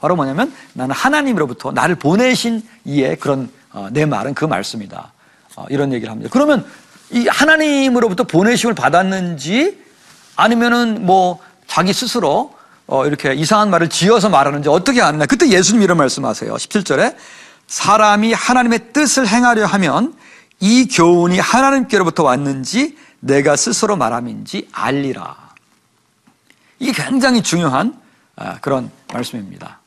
바로 0.00 0.16
뭐냐면 0.16 0.54
나는 0.72 0.94
하나님으로부터 0.94 1.72
나를 1.72 1.96
보내신 1.96 2.62
이의 2.84 3.16
그런 3.16 3.50
어, 3.72 3.88
내 3.90 4.06
말은 4.06 4.34
그 4.34 4.44
말씀이다. 4.44 5.12
어, 5.56 5.66
이런 5.68 5.92
얘기를 5.92 6.10
합니다. 6.10 6.30
그러면 6.32 6.64
이 7.10 7.26
하나님으로부터 7.26 8.24
보내심을 8.24 8.74
받았는지 8.74 9.78
아니면은 10.36 11.04
뭐 11.04 11.38
자기 11.66 11.92
스스로 11.92 12.54
어, 12.86 13.06
이렇게 13.06 13.34
이상한 13.34 13.70
말을 13.70 13.88
지어서 13.88 14.28
말하는지 14.28 14.68
어떻게 14.68 15.00
아느냐. 15.00 15.26
그때 15.26 15.48
예수님 15.48 15.82
이런 15.82 15.96
말씀하세요. 15.96 16.52
17절에 16.52 17.14
사람이 17.68 18.32
하나님의 18.32 18.92
뜻을 18.92 19.28
행하려 19.28 19.66
하면 19.66 20.14
이 20.58 20.88
교훈이 20.88 21.38
하나님께로부터 21.38 22.24
왔는지 22.24 22.96
내가 23.20 23.54
스스로 23.56 23.96
말함인지 23.96 24.68
알리라. 24.72 25.36
이게 26.80 26.92
굉장히 26.92 27.42
중요한 27.42 27.94
아, 28.34 28.58
그런 28.60 28.90
말씀입니다. 29.12 29.78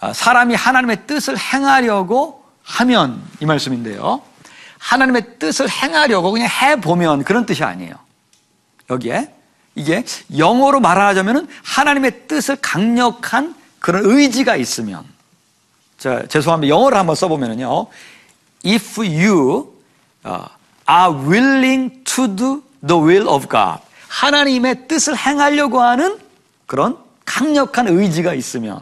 아, 0.00 0.12
사람이 0.12 0.54
하나님의 0.54 1.06
뜻을 1.06 1.38
행하려고 1.38 2.44
하면 2.62 3.22
이 3.40 3.46
말씀인데요. 3.46 4.22
하나님의 4.80 5.38
뜻을 5.38 5.70
행하려고 5.70 6.32
그냥 6.32 6.48
해보면 6.48 7.22
그런 7.22 7.46
뜻이 7.46 7.62
아니에요. 7.62 7.94
여기에 8.88 9.32
이게 9.76 10.04
영어로 10.36 10.80
말하자면 10.80 11.48
하나님의 11.62 12.26
뜻을 12.26 12.56
강력한 12.56 13.54
그런 13.78 14.04
의지가 14.04 14.56
있으면 14.56 15.04
자, 15.96 16.26
죄송합니다. 16.26 16.74
영어를 16.74 16.98
한번 16.98 17.14
써보면요. 17.14 17.86
If 18.66 19.00
you 19.00 19.72
are 20.88 21.14
willing 21.28 22.02
to 22.04 22.26
do 22.34 22.62
the 22.86 23.00
will 23.00 23.28
of 23.28 23.46
God. 23.48 23.80
하나님의 24.08 24.88
뜻을 24.88 25.16
행하려고 25.16 25.80
하는 25.80 26.18
그런 26.66 26.96
강력한 27.24 27.86
의지가 27.86 28.34
있으면 28.34 28.80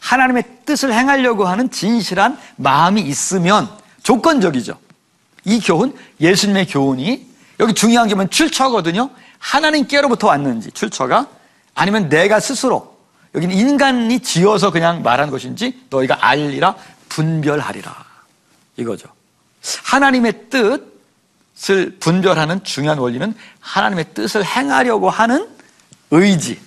하나님의 0.00 0.44
뜻을 0.64 0.94
행하려고 0.94 1.44
하는 1.46 1.70
진실한 1.70 2.38
마음이 2.56 3.02
있으면 3.02 3.68
조건적이죠. 4.02 4.78
이 5.44 5.60
교훈, 5.60 5.94
예수님의 6.20 6.66
교훈이 6.66 7.26
여기 7.60 7.74
중요한 7.74 8.08
게 8.08 8.14
뭐냐면 8.14 8.30
출처거든요. 8.30 9.10
하나님께로부터 9.38 10.28
왔는지 10.28 10.72
출처가 10.72 11.28
아니면 11.74 12.08
내가 12.08 12.40
스스로 12.40 12.96
여기는 13.34 13.54
인간이 13.54 14.20
지어서 14.20 14.70
그냥 14.70 15.02
말한 15.02 15.30
것인지 15.30 15.84
너희가 15.90 16.18
알리라 16.20 16.76
분별하리라 17.08 18.04
이거죠. 18.76 19.08
하나님의 19.84 20.50
뜻을 20.50 21.96
분별하는 21.98 22.64
중요한 22.64 22.98
원리는 22.98 23.34
하나님의 23.60 24.06
뜻을 24.14 24.44
행하려고 24.44 25.10
하는 25.10 25.48
의지, 26.10 26.60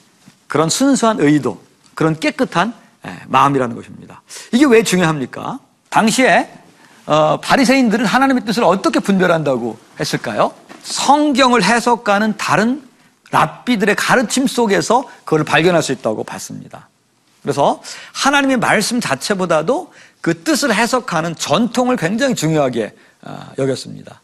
그런 0.48 0.70
순수한 0.70 1.20
의도, 1.20 1.62
그런 1.96 2.20
깨끗한 2.20 2.74
예, 3.06 3.20
마음이라는 3.28 3.76
것입니다. 3.76 4.22
이게 4.52 4.66
왜 4.66 4.84
중요합니까? 4.84 5.60
당시에 5.90 6.52
어, 7.08 7.40
바리새인들은 7.40 8.06
하나님의 8.06 8.46
뜻을 8.46 8.64
어떻게 8.64 9.00
분별한다고 9.00 9.78
했을까요? 10.00 10.54
성경을 10.84 11.64
해석하는 11.64 12.36
다른 12.38 12.84
랍비들의 13.32 13.96
가르침 13.96 14.46
속에서 14.46 15.10
그걸 15.24 15.44
발견할 15.44 15.82
수 15.82 15.94
있다고 15.94 16.24
봤습니다. 16.26 16.90
그래서 17.42 17.82
하나님의 18.14 18.58
말씀 18.58 19.00
자체보다도 19.00 19.92
그 20.20 20.44
뜻을 20.44 20.74
해석하는 20.74 21.36
전통을 21.36 21.96
굉장히 21.96 22.36
중요하게 22.36 22.94
어, 23.22 23.52
여겼습니다. 23.58 24.22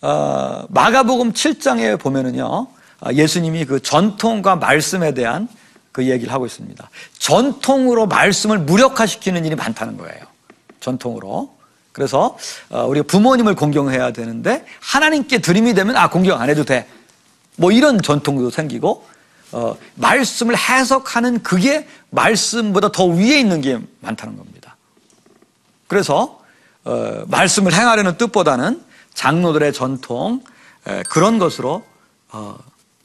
어, 0.00 0.64
마가복음 0.68 1.32
7장에 1.32 2.00
보면은요, 2.00 2.44
어, 2.46 3.12
예수님이 3.12 3.66
그 3.66 3.80
전통과 3.80 4.56
말씀에 4.56 5.12
대한 5.12 5.48
그 5.92 6.08
얘기를 6.08 6.32
하고 6.32 6.46
있습니다. 6.46 6.90
전통으로 7.18 8.06
말씀을 8.06 8.58
무력화시키는 8.58 9.44
일이 9.44 9.54
많다는 9.54 9.98
거예요. 9.98 10.24
전통으로. 10.80 11.53
그래서 11.94 12.36
우리가 12.70 13.06
부모님을 13.06 13.54
공경해야 13.54 14.12
되는데 14.12 14.66
하나님께 14.80 15.38
드림이 15.38 15.74
되면 15.74 15.96
아 15.96 16.10
공경 16.10 16.40
안 16.40 16.50
해도 16.50 16.64
돼. 16.64 16.88
뭐 17.56 17.70
이런 17.70 18.02
전통도 18.02 18.50
생기고 18.50 19.06
어, 19.52 19.76
말씀을 19.94 20.58
해석하는 20.58 21.44
그게 21.44 21.86
말씀보다 22.10 22.90
더 22.90 23.06
위에 23.06 23.38
있는 23.38 23.60
게 23.60 23.78
많다는 24.00 24.36
겁니다. 24.36 24.76
그래서 25.86 26.40
어, 26.82 27.22
말씀을 27.28 27.72
행하려는 27.72 28.18
뜻보다는 28.18 28.82
장로들의 29.14 29.72
전통 29.72 30.42
에, 30.88 31.04
그런 31.04 31.38
것으로 31.38 31.84
어, 32.32 32.58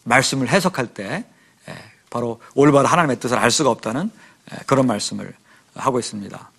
말씀을 0.06 0.50
해석할 0.50 0.88
때 0.88 1.26
에, 1.68 1.74
바로 2.10 2.42
올바른 2.56 2.90
하나님의 2.90 3.20
뜻을 3.20 3.38
알 3.38 3.52
수가 3.52 3.70
없다는 3.70 4.10
에, 4.52 4.58
그런 4.66 4.88
말씀을 4.88 5.32
하고 5.76 6.00
있습니다. 6.00 6.50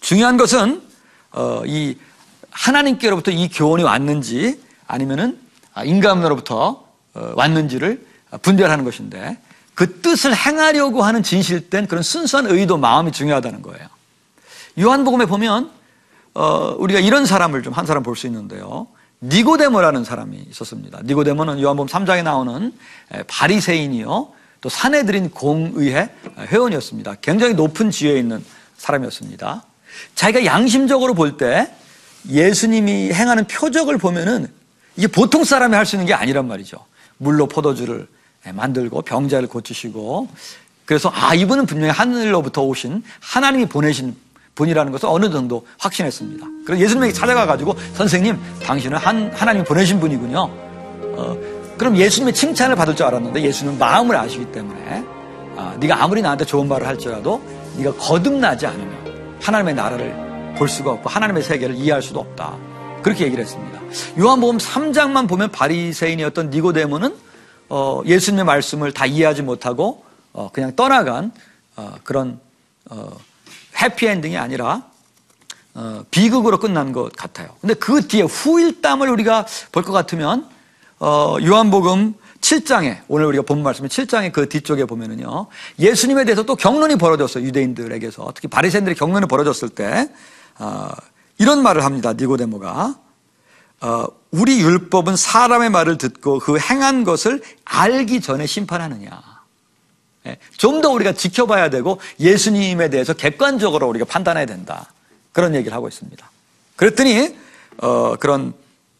중요한 0.00 0.36
것은 0.36 0.82
어, 1.32 1.62
이 1.66 1.96
하나님께로부터 2.50 3.30
이 3.30 3.48
교훈이 3.48 3.82
왔는지 3.82 4.60
아니면은 4.86 5.38
인간으로부터 5.84 6.84
어, 7.14 7.32
왔는지를 7.34 8.06
분별하는 8.42 8.84
것인데 8.84 9.38
그 9.74 10.00
뜻을 10.00 10.34
행하려고 10.34 11.02
하는 11.02 11.22
진실된 11.22 11.86
그런 11.86 12.02
순수한 12.02 12.46
의도 12.46 12.78
마음이 12.78 13.12
중요하다는 13.12 13.62
거예요. 13.62 13.86
요한복음에 14.80 15.26
보면 15.26 15.70
어, 16.34 16.74
우리가 16.78 17.00
이런 17.00 17.26
사람을 17.26 17.62
좀 17.62 17.72
한 17.74 17.86
사람 17.86 18.02
볼 18.02 18.16
수 18.16 18.26
있는데요. 18.26 18.86
니고데모라는 19.22 20.04
사람이 20.04 20.36
있었습니다. 20.50 21.00
니고데모는 21.04 21.60
요한복음 21.60 21.88
3장에 21.88 22.22
나오는 22.22 22.72
바리새인이요. 23.28 24.32
또 24.60 24.68
사내들인 24.68 25.30
공의회 25.30 26.10
회원이었습니다. 26.38 27.16
굉장히 27.22 27.54
높은 27.54 27.90
지위에 27.90 28.18
있는 28.18 28.44
사람이었습니다. 28.76 29.64
자기가 30.14 30.44
양심적으로 30.44 31.14
볼 31.14 31.36
때 31.36 31.70
예수님이 32.28 33.12
행하는 33.12 33.44
표적을 33.46 33.98
보면은 33.98 34.48
이게 34.96 35.06
보통 35.06 35.44
사람이 35.44 35.74
할 35.74 35.84
수 35.86 35.96
있는 35.96 36.06
게 36.06 36.14
아니란 36.14 36.48
말이죠. 36.48 36.78
물로 37.18 37.46
포도주를 37.46 38.08
만들고 38.52 39.02
병자를 39.02 39.48
고치시고 39.48 40.28
그래서 40.84 41.10
아 41.14 41.34
이분은 41.34 41.66
분명히 41.66 41.92
하늘로부터 41.92 42.62
오신 42.62 43.02
하나님이 43.20 43.66
보내신 43.66 44.16
분이라는 44.54 44.90
것을 44.92 45.08
어느 45.08 45.30
정도 45.30 45.66
확신했습니다. 45.78 46.46
그래서 46.64 46.82
예수님에게 46.82 47.12
찾아가 47.12 47.44
가지고 47.46 47.76
선생님 47.94 48.38
당신은 48.62 48.96
한, 48.96 49.30
하나님이 49.34 49.64
보내신 49.64 50.00
분이군요. 50.00 50.38
어, 50.40 51.38
그럼 51.76 51.96
예수님의 51.96 52.32
칭찬을 52.34 52.74
받을 52.74 52.96
줄 52.96 53.04
알았는데 53.06 53.42
예수는 53.42 53.78
마음을 53.78 54.16
아시기 54.16 54.50
때문에 54.52 55.04
아, 55.56 55.76
네가 55.78 56.02
아무리 56.02 56.22
나한테 56.22 56.44
좋은 56.44 56.66
말을 56.68 56.86
할지라도 56.86 57.42
네가 57.76 57.92
거듭나지 57.94 58.66
않으면 58.66 59.05
하나님의 59.40 59.74
나라를 59.74 60.54
볼 60.58 60.68
수가 60.68 60.92
없고 60.92 61.08
하나님의 61.08 61.42
세계를 61.42 61.76
이해할 61.76 62.02
수도 62.02 62.20
없다. 62.20 62.56
그렇게 63.02 63.24
얘기를 63.24 63.44
했습니다. 63.44 63.80
요한복음 64.18 64.58
3장만 64.58 65.28
보면 65.28 65.52
바리새인이었던 65.52 66.50
니고데모는 66.50 67.16
어, 67.68 68.02
예수님의 68.04 68.44
말씀을 68.44 68.92
다 68.92 69.06
이해하지 69.06 69.42
못하고 69.42 70.04
어, 70.32 70.50
그냥 70.52 70.74
떠나간 70.74 71.32
어, 71.76 71.94
그런 72.02 72.40
해피엔딩이 73.80 74.36
아니라 74.36 74.82
어, 75.74 76.02
비극으로 76.10 76.58
끝난 76.58 76.92
것 76.92 77.12
같아요. 77.14 77.48
근데 77.60 77.74
그 77.74 78.06
뒤에 78.08 78.22
후일담을 78.22 79.08
우리가 79.10 79.46
볼 79.72 79.82
것 79.84 79.92
같으면 79.92 80.48
어, 80.98 81.36
요한복음 81.44 82.14
7장에 82.40 83.00
오늘 83.08 83.26
우리가 83.26 83.42
본 83.44 83.62
말씀은 83.62 83.88
7장의 83.88 84.32
그 84.32 84.48
뒤쪽에 84.48 84.84
보면은요 84.84 85.46
예수님에 85.78 86.24
대해서 86.24 86.42
또 86.44 86.56
경론이 86.56 86.96
벌어졌어요. 86.96 87.44
유대인들에게서. 87.44 88.32
특히 88.34 88.48
바리새인들의 88.48 88.96
경론이 88.96 89.26
벌어졌을 89.26 89.68
때 89.68 90.10
어, 90.58 90.88
이런 91.38 91.62
말을 91.62 91.84
합니다. 91.84 92.12
니고데모가. 92.12 92.96
어, 93.82 94.06
우리 94.30 94.60
율법은 94.60 95.16
사람의 95.16 95.70
말을 95.70 95.98
듣고 95.98 96.38
그 96.38 96.58
행한 96.58 97.04
것을 97.04 97.42
알기 97.64 98.20
전에 98.20 98.46
심판하느냐. 98.46 99.22
예, 100.26 100.38
좀더 100.56 100.90
우리가 100.90 101.12
지켜봐야 101.12 101.70
되고 101.70 102.00
예수님에 102.18 102.90
대해서 102.90 103.12
객관적으로 103.12 103.86
우리가 103.88 104.04
판단해야 104.06 104.46
된다. 104.46 104.92
그런 105.32 105.54
얘기를 105.54 105.74
하고 105.74 105.88
있습니다. 105.88 106.30
그랬더니 106.76 107.36
어, 107.78 108.16
그런 108.16 108.54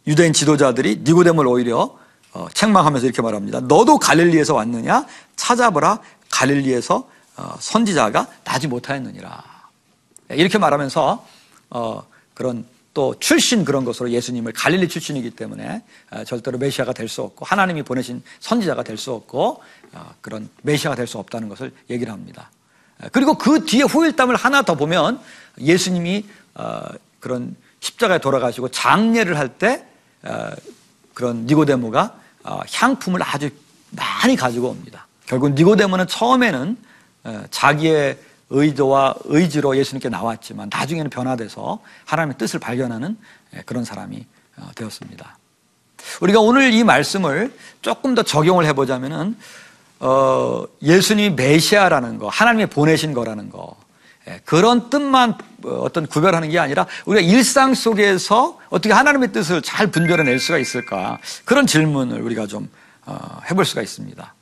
유대인 0.06 0.32
지도자들이 0.32 1.00
니고데모를 1.04 1.50
오히려 1.50 1.98
어, 2.36 2.48
책망하면서 2.52 3.06
이렇게 3.06 3.22
말합니다. 3.22 3.60
너도 3.60 3.98
갈릴리에서 3.98 4.52
왔느냐? 4.52 5.06
찾아보라. 5.36 6.00
갈릴리에서 6.30 7.08
어, 7.38 7.54
선지자가 7.58 8.28
나지 8.44 8.68
못하였느니라. 8.68 9.44
예, 10.32 10.36
이렇게 10.36 10.58
말하면서 10.58 11.26
어, 11.70 12.06
그런 12.34 12.66
또 12.92 13.14
출신 13.18 13.64
그런 13.64 13.86
것으로 13.86 14.10
예수님을 14.10 14.52
갈릴리 14.52 14.88
출신이기 14.88 15.30
때문에 15.30 15.82
어, 16.10 16.24
절대로 16.24 16.58
메시아가 16.58 16.92
될 16.92 17.08
수 17.08 17.22
없고 17.22 17.46
하나님이 17.46 17.82
보내신 17.82 18.22
선지자가 18.40 18.82
될 18.82 18.98
수 18.98 19.12
없고 19.12 19.62
어, 19.94 20.14
그런 20.20 20.50
메시아가 20.60 20.94
될 20.94 21.06
수 21.06 21.16
없다는 21.16 21.48
것을 21.48 21.72
얘기를 21.88 22.12
합니다. 22.12 22.50
예, 23.02 23.08
그리고 23.12 23.38
그 23.38 23.64
뒤에 23.64 23.84
후일담을 23.84 24.36
하나 24.36 24.60
더 24.60 24.74
보면 24.74 25.20
예수님이 25.58 26.26
어, 26.54 26.82
그런 27.18 27.56
십자가에 27.80 28.18
돌아가시고 28.18 28.68
장례를 28.68 29.38
할 29.38 29.48
때 29.56 29.86
그런 31.14 31.46
니고데모가 31.46 32.02
어, 32.02 32.25
향품을 32.72 33.20
아주 33.22 33.50
많이 33.90 34.36
가지고 34.36 34.68
옵니다. 34.68 35.06
결국 35.26 35.52
니고데모는 35.52 36.06
처음에는 36.06 36.76
어, 37.24 37.42
자기의 37.50 38.18
의도와 38.50 39.14
의지로 39.24 39.76
예수님께 39.76 40.08
나왔지만 40.08 40.68
나중에는 40.72 41.10
변화돼서 41.10 41.80
하나님의 42.04 42.38
뜻을 42.38 42.60
발견하는 42.60 43.16
예, 43.56 43.62
그런 43.62 43.84
사람이 43.84 44.24
어, 44.58 44.70
되었습니다. 44.74 45.38
우리가 46.20 46.40
오늘 46.40 46.72
이 46.72 46.84
말씀을 46.84 47.52
조금 47.82 48.14
더 48.14 48.22
적용을 48.22 48.64
해보자면은 48.66 49.36
어, 49.98 50.64
예수님이 50.82 51.30
메시아라는 51.30 52.18
거, 52.18 52.28
하나님이 52.28 52.66
보내신 52.66 53.14
거라는 53.14 53.50
거, 53.50 53.76
예, 53.76 53.85
그런 54.44 54.90
뜻만 54.90 55.34
어떤 55.64 56.06
구별하는 56.06 56.50
게 56.50 56.58
아니라 56.58 56.86
우리가 57.04 57.26
일상 57.26 57.74
속에서 57.74 58.58
어떻게 58.70 58.92
하나님의 58.92 59.32
뜻을 59.32 59.62
잘 59.62 59.86
분별해낼 59.88 60.38
수가 60.38 60.58
있을까 60.58 61.18
그런 61.44 61.66
질문을 61.66 62.20
우리가 62.22 62.46
좀 62.46 62.68
어, 63.04 63.40
해볼 63.50 63.64
수가 63.64 63.82
있습니다. 63.82 64.34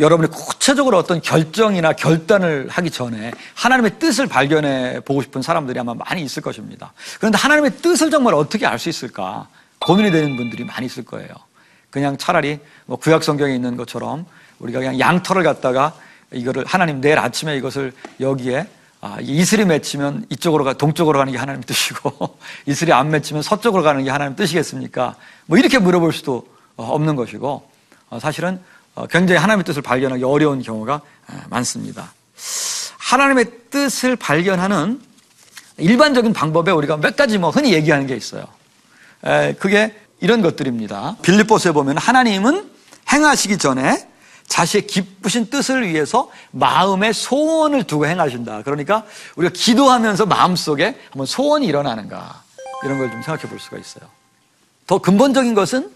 여러분이 0.00 0.30
구체적으로 0.30 0.96
어떤 0.96 1.20
결정이나 1.20 1.92
결단을 1.92 2.68
하기 2.70 2.90
전에 2.90 3.32
하나님의 3.54 3.98
뜻을 3.98 4.26
발견해 4.26 5.00
보고 5.00 5.20
싶은 5.22 5.42
사람들이 5.42 5.78
아마 5.78 5.94
많이 5.94 6.22
있을 6.22 6.42
것입니다. 6.42 6.92
그런데 7.18 7.36
하나님의 7.38 7.76
뜻을 7.82 8.10
정말 8.10 8.34
어떻게 8.34 8.66
알 8.66 8.78
수 8.78 8.88
있을까 8.88 9.46
고민이 9.78 10.10
되는 10.10 10.36
분들이 10.36 10.64
많이 10.64 10.86
있을 10.86 11.04
거예요. 11.04 11.28
그냥 11.90 12.16
차라리 12.16 12.60
뭐 12.86 12.96
구약 12.96 13.22
성경에 13.22 13.54
있는 13.54 13.76
것처럼 13.76 14.24
우리가 14.58 14.78
그냥 14.80 14.98
양털을 14.98 15.42
갖다가 15.42 15.94
이거를 16.32 16.64
하나님 16.66 17.00
내일 17.00 17.18
아침에 17.18 17.56
이것을 17.56 17.92
여기에 18.20 18.66
아, 19.02 19.16
이슬이 19.20 19.64
맺히면 19.64 20.26
이쪽으로 20.28 20.62
가, 20.64 20.74
동쪽으로 20.74 21.18
가는 21.18 21.32
게 21.32 21.38
하나님 21.38 21.62
뜻이고, 21.62 22.38
이슬이 22.66 22.92
안 22.92 23.10
맺히면 23.10 23.42
서쪽으로 23.42 23.82
가는 23.82 24.04
게 24.04 24.10
하나님 24.10 24.36
뜻이겠습니까? 24.36 25.16
뭐 25.46 25.56
이렇게 25.56 25.78
물어볼 25.78 26.12
수도 26.12 26.46
어, 26.76 26.84
없는 26.84 27.16
것이고, 27.16 27.68
어, 28.10 28.18
사실은 28.20 28.60
어, 28.94 29.06
굉장히 29.06 29.40
하나님의 29.40 29.64
뜻을 29.64 29.80
발견하기 29.80 30.22
어려운 30.24 30.60
경우가 30.62 31.00
많습니다. 31.48 32.12
하나님의 32.98 33.46
뜻을 33.70 34.16
발견하는 34.16 35.00
일반적인 35.78 36.32
방법에 36.32 36.70
우리가 36.72 36.96
몇 36.96 37.16
가지 37.16 37.38
뭐 37.38 37.50
흔히 37.50 37.72
얘기하는 37.72 38.06
게 38.06 38.16
있어요. 38.16 38.44
그게 39.58 39.94
이런 40.18 40.42
것들입니다. 40.42 41.16
빌립보스에 41.22 41.72
보면 41.72 41.98
하나님은 41.98 42.68
행하시기 43.12 43.58
전에 43.58 44.09
자신의 44.50 44.88
기쁘신 44.88 45.48
뜻을 45.48 45.88
위해서 45.88 46.28
마음의 46.50 47.14
소원을 47.14 47.84
두고 47.84 48.06
행하신다. 48.06 48.62
그러니까 48.64 49.04
우리가 49.36 49.52
기도하면서 49.56 50.26
마음속에 50.26 50.98
한번 51.10 51.24
소원이 51.24 51.66
일어나는가. 51.66 52.42
이런 52.84 52.98
걸 52.98 53.10
좀 53.10 53.22
생각해 53.22 53.48
볼 53.48 53.60
수가 53.60 53.78
있어요. 53.78 54.04
더 54.86 54.98
근본적인 54.98 55.54
것은 55.54 55.90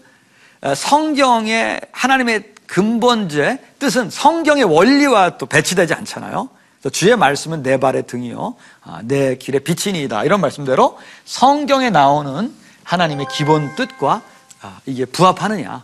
성경의 0.75 1.81
하나님의 1.91 2.53
근본제 2.65 3.59
뜻은 3.77 4.09
성경의 4.09 4.63
원리와 4.63 5.37
또 5.37 5.45
배치되지 5.45 5.93
않잖아요. 5.93 6.49
주의 6.93 7.15
말씀은 7.15 7.61
내 7.61 7.77
발의 7.77 8.07
등이요. 8.07 8.55
아, 8.83 9.01
내 9.03 9.35
길의 9.35 9.61
빛이니이다. 9.61 10.23
이런 10.23 10.39
말씀대로 10.39 10.97
성경에 11.25 11.89
나오는 11.89 12.53
하나님의 12.83 13.25
기본 13.31 13.75
뜻과 13.75 14.21
아, 14.61 14.79
이게 14.85 15.03
부합하느냐. 15.05 15.83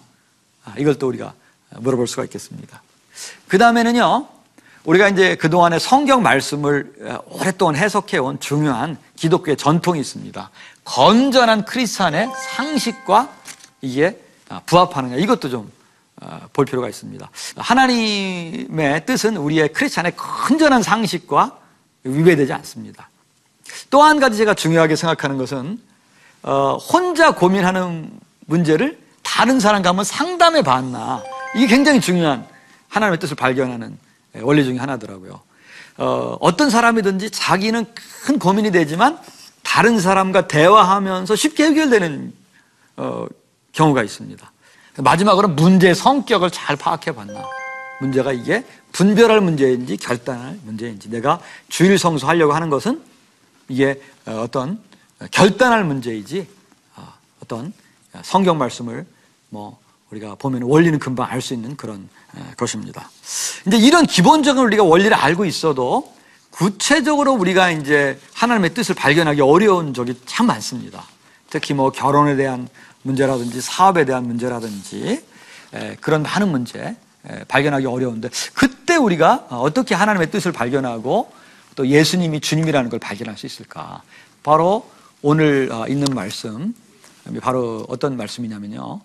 아, 0.66 0.74
이걸 0.78 0.98
또 0.98 1.08
우리가 1.08 1.34
물어볼 1.78 2.08
수가 2.08 2.24
있겠습니다. 2.26 2.82
그 3.48 3.58
다음에는요, 3.58 4.28
우리가 4.84 5.10
이제 5.10 5.36
그동안에 5.36 5.80
성경 5.80 6.24
말씀을 6.24 7.22
오랫동안 7.26 7.76
해석해온 7.76 8.40
중요한 8.40 8.98
기독교의 9.16 9.58
전통이 9.58 10.00
있습니다. 10.00 10.50
건전한 10.84 11.66
크리스찬의 11.66 12.30
상식과 12.56 13.30
이게 13.82 14.20
부합하느냐, 14.66 15.18
이것도 15.18 15.50
좀 15.50 15.82
볼 16.54 16.66
필요가 16.66 16.88
있습니다. 16.88 17.30
하나님의 17.58 19.06
뜻은 19.06 19.38
우리의 19.38 19.74
크리스찬의 19.74 20.14
건전한 20.16 20.84
상식과 20.84 21.58
위배되지 22.04 22.54
않습니다. 22.54 23.10
또 23.90 24.04
한 24.04 24.20
가지 24.20 24.38
제가 24.38 24.54
중요하게 24.54 24.96
생각하는 24.96 25.38
것은 25.38 25.82
어, 26.44 26.78
혼자 26.78 27.32
고민하는 27.32 28.12
문제를 28.46 29.00
다른 29.24 29.60
사람과 29.60 29.90
한번 29.90 30.06
상담해 30.06 30.62
봤나 30.62 31.24
이게 31.56 31.68
굉장히 31.68 32.00
중요한 32.00 32.48
하나님의 32.90 33.20
뜻을 33.20 33.36
발견하는 33.36 33.98
원리 34.42 34.64
중에 34.64 34.78
하나더라고요. 34.78 35.42
어, 35.98 36.38
어떤 36.40 36.70
사람이든지 36.70 37.32
자기는 37.32 37.86
큰 38.24 38.40
고민이 38.40 38.72
되지만 38.72 39.20
다른 39.62 40.00
사람과 40.00 40.48
대화하면서 40.48 41.36
쉽게 41.36 41.66
해결되는 41.66 42.34
어, 42.98 43.26
경우가 43.74 44.04
있습니다. 44.04 44.52
마지막으로 44.98 45.50
문제의 45.50 45.96
성격을 45.96 46.52
잘 46.52 46.76
파악해 46.76 47.14
봤나. 47.14 47.42
문제가 48.02 48.34
이게 48.34 48.66
분별할 48.92 49.42
문제인지 49.42 49.98
결단할 49.98 50.60
문제인지 50.64 51.10
내가 51.10 51.40
주일 51.70 51.98
성수하려고 51.98 52.54
하는 52.54 52.70
것은 52.70 53.02
이게 53.70 54.02
어떤 54.26 54.82
결단할 55.30 55.84
문제이지 55.84 56.48
어, 56.96 57.14
어떤 57.44 57.72
성경 58.24 58.58
말씀을 58.58 59.06
뭐 59.50 59.80
우리가 60.12 60.36
보면 60.36 60.64
원리는 60.64 61.00
금방 61.00 61.30
알 61.30 61.42
수 61.42 61.54
있는 61.54 61.76
그런 61.76 62.08
것입니다. 62.58 63.10
이제 63.66 63.78
이런 63.78 64.06
기본적인 64.06 64.62
우리가 64.64 64.84
원리를 64.84 65.14
알고 65.14 65.46
있어도 65.46 66.14
구체적으로 66.50 67.34
우리가 67.34 67.72
이제 67.72 68.20
하나님의 68.34 68.74
뜻을 68.74 68.94
발견하기 68.94 69.42
어려운 69.42 69.94
적이 69.94 70.20
참 70.26 70.48
많습니다. 70.48 71.04
특히 71.50 71.74
뭐 71.74 71.92
결혼에 71.92 72.36
대한 72.36 72.68
문제라든지 73.04 73.62
사업에 73.62 74.06
대한 74.06 74.26
문제라든지 74.28 75.24
그런 76.02 76.24
많은 76.24 76.50
문제 76.50 76.96
발견하기 77.48 77.86
어려운데 77.86 78.30
그때 78.54 78.98
우리가 78.98 79.48
어떻게 79.50 79.96
하나님의 79.96 80.30
뜻을 80.30 80.52
발견하고 80.52 81.32
또 81.76 81.88
예수님이 81.88 82.42
주님이라는 82.42 82.90
걸 82.90 83.00
발견할 83.00 83.38
수 83.38 83.46
있을까? 83.46 84.02
바로 84.44 84.90
오늘 85.22 85.70
어, 85.72 85.88
있는 85.88 86.08
말씀, 86.14 86.74
바로 87.42 87.86
어떤 87.88 88.18
말씀이냐면요. 88.18 89.00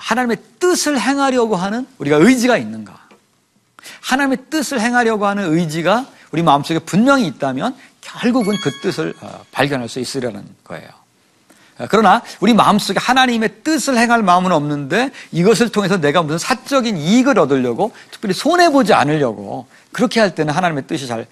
하나님의 0.00 0.38
뜻을 0.58 0.98
행하려고 0.98 1.56
하는 1.56 1.86
우리가 1.98 2.16
의지가 2.16 2.56
있는가? 2.56 2.98
하나님의 4.00 4.38
뜻을 4.48 4.80
행하려고 4.80 5.26
하는 5.26 5.52
의지가 5.52 6.06
우리 6.32 6.42
마음속에 6.42 6.78
분명히 6.78 7.26
있다면 7.26 7.76
결국은 8.00 8.56
그 8.62 8.70
뜻을 8.80 9.14
어, 9.20 9.44
발견할 9.52 9.88
수 9.88 10.00
있으려는 10.00 10.44
거예요. 10.64 10.88
어, 11.78 11.86
그러나 11.90 12.22
우리 12.40 12.54
마음속에 12.54 12.98
하나님의 12.98 13.62
뜻을 13.62 13.98
행할 13.98 14.22
마음은 14.22 14.52
없는데 14.52 15.10
이것을 15.32 15.70
통해서 15.70 15.98
내가 15.98 16.22
무슨 16.22 16.38
사적인 16.38 16.96
이익을 16.96 17.38
얻으려고 17.38 17.92
특별히 18.10 18.34
손해보지 18.34 18.94
않으려고 18.94 19.66
그렇게 19.92 20.18
할 20.18 20.34
때는 20.34 20.54
하나님의 20.54 20.86
뜻이 20.86 21.06
잘 21.06 21.26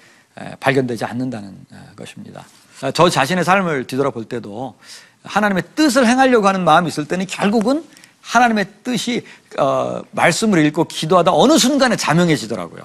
발견되지 0.60 1.04
않는다는 1.06 1.54
어, 1.72 1.86
것입니다. 1.96 2.44
저 2.94 3.08
자신의 3.08 3.44
삶을 3.44 3.86
뒤돌아볼 3.86 4.26
때도 4.26 4.76
하나님의 5.24 5.64
뜻을 5.74 6.06
행하려고 6.06 6.46
하는 6.46 6.64
마음이 6.64 6.88
있을 6.88 7.06
때는 7.06 7.26
결국은 7.26 7.82
하나님의 8.28 8.66
뜻이 8.84 9.24
어, 9.58 10.02
말씀을 10.10 10.64
읽고 10.66 10.84
기도하다 10.84 11.32
어느 11.32 11.56
순간에 11.56 11.96
자명해지더라고요. 11.96 12.82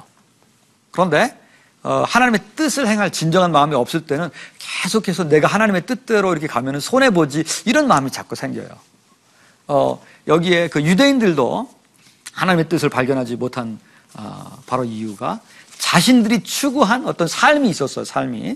그런데 0.91 1.37
어, 1.83 2.05
하나님의 2.07 2.39
뜻을 2.55 2.87
행할 2.87 3.11
진정한 3.11 3.51
마음이 3.51 3.75
없을 3.75 4.05
때는 4.05 4.29
계속해서 4.57 5.25
내가 5.25 5.49
하나님의 5.49 5.85
뜻대로 5.85 6.31
이렇게 6.31 6.47
가면 6.47 6.79
손해 6.79 7.09
보지 7.09 7.43
이런 7.65 7.87
마음이 7.87 8.09
자꾸 8.09 8.35
생겨요. 8.35 8.69
어, 9.67 10.01
여기에 10.27 10.69
그 10.69 10.81
유대인들도 10.81 11.69
하나님의 12.31 12.69
뜻을 12.69 12.87
발견하지 12.87 13.35
못한 13.35 13.79
어, 14.13 14.59
바로 14.65 14.85
이유가 14.85 15.41
자신들이 15.77 16.43
추구한 16.43 17.05
어떤 17.05 17.27
삶이 17.27 17.69
있었어요, 17.69 18.05
삶이. 18.05 18.55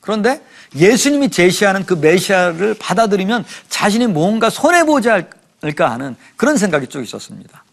그런데 0.00 0.40
예수님이 0.76 1.30
제시하는 1.30 1.84
그 1.84 1.94
메시아를 1.94 2.74
받아들이면 2.78 3.44
자신이 3.68 4.06
뭔가 4.06 4.48
손해 4.48 4.84
보지 4.84 5.10
않을까 5.62 5.90
하는 5.90 6.16
그런 6.36 6.56
생각이 6.56 6.86
쭉 6.88 7.02
있었습니다. 7.02 7.64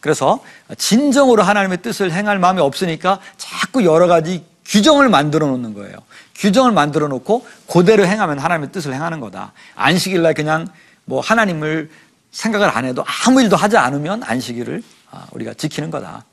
그래서 0.00 0.40
진정으로 0.76 1.42
하나님의 1.42 1.82
뜻을 1.82 2.12
행할 2.12 2.38
마음이 2.38 2.60
없으니까 2.60 3.18
자꾸 3.36 3.84
여러 3.84 4.06
가지 4.06 4.44
규정을 4.64 5.08
만들어 5.08 5.46
놓는 5.46 5.74
거예요. 5.74 5.96
규정을 6.36 6.72
만들어 6.72 7.08
놓고 7.08 7.46
그대로 7.70 8.06
행하면 8.06 8.38
하나님의 8.38 8.72
뜻을 8.72 8.92
행하는 8.94 9.20
거다. 9.20 9.52
안식일 9.74 10.22
날 10.22 10.34
그냥 10.34 10.68
뭐 11.04 11.20
하나님을 11.20 11.90
생각을 12.30 12.68
안 12.68 12.84
해도 12.84 13.04
아무 13.24 13.40
일도 13.40 13.56
하지 13.56 13.76
않으면 13.76 14.22
안식일을 14.22 14.82
아, 15.10 15.26
우리가 15.32 15.54
지키는 15.54 15.90
거다. 15.90 16.24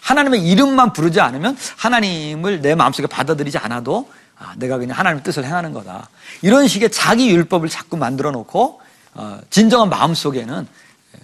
하나님의 0.00 0.44
이름만 0.44 0.92
부르지 0.92 1.20
않으면 1.20 1.56
하나님을 1.76 2.60
내 2.60 2.74
마음속에 2.74 3.06
받아들이지 3.06 3.58
않아도 3.58 4.10
아, 4.38 4.54
내가 4.56 4.78
그냥 4.78 4.98
하나님의 4.98 5.22
뜻을 5.22 5.44
행하는 5.44 5.72
거다. 5.72 6.08
이런 6.40 6.66
식의 6.66 6.90
자기 6.90 7.30
율법을 7.30 7.68
자꾸 7.68 7.96
만들어 7.96 8.32
놓고 8.32 8.64
어, 8.64 8.81
진정한 9.50 9.88
마음 9.88 10.14
속에는 10.14 10.66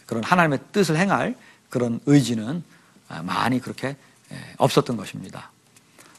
그런 0.07 0.25
하나님의 0.25 0.59
뜻을 0.73 0.97
행할 0.97 1.35
그런 1.69 2.01
의지는 2.07 2.63
아, 3.09 3.23
많이 3.23 3.61
그렇게 3.61 3.97
예, 4.33 4.37
없었던 4.59 4.97
것입니다. 4.97 5.51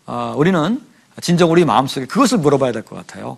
어, 0.08 0.34
우리는 0.36 0.82
진정 1.22 1.52
우리 1.52 1.66
마음 1.66 1.86
속에 1.86 2.08
그것을 2.08 2.40
물어봐야 2.40 2.72
될 2.72 2.84
것 2.84 2.96
같아요. 2.96 3.38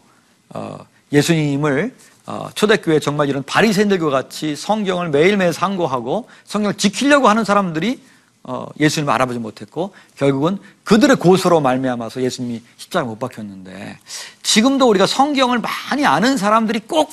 어, 0.50 0.78
예수님을 1.12 1.94
어, 2.28 2.50
초대교회 2.56 3.00
정말 3.00 3.28
이런 3.28 3.44
바리새인들과 3.44 4.10
같이 4.10 4.56
성경을 4.56 5.10
매일매일 5.10 5.52
상고하고 5.52 6.30
성경을 6.46 6.76
지키려고 6.76 7.28
하는 7.28 7.44
사람들이 7.44 8.02
어, 8.44 8.68
예수님을 8.80 9.14
알아보지 9.14 9.40
못했고 9.40 9.94
결국은 10.16 10.58
그들의 10.84 11.18
고소로 11.18 11.60
말미암아서 11.60 12.22
예수님이 12.22 12.64
십자가 12.78 13.06
못 13.06 13.20
박혔는데 13.20 14.00
지금도 14.44 14.88
우리가 14.88 15.06
성경을 15.06 15.60
많이 15.60 16.06
아는 16.06 16.38
사람들이 16.38 16.80
꼭 16.88 17.12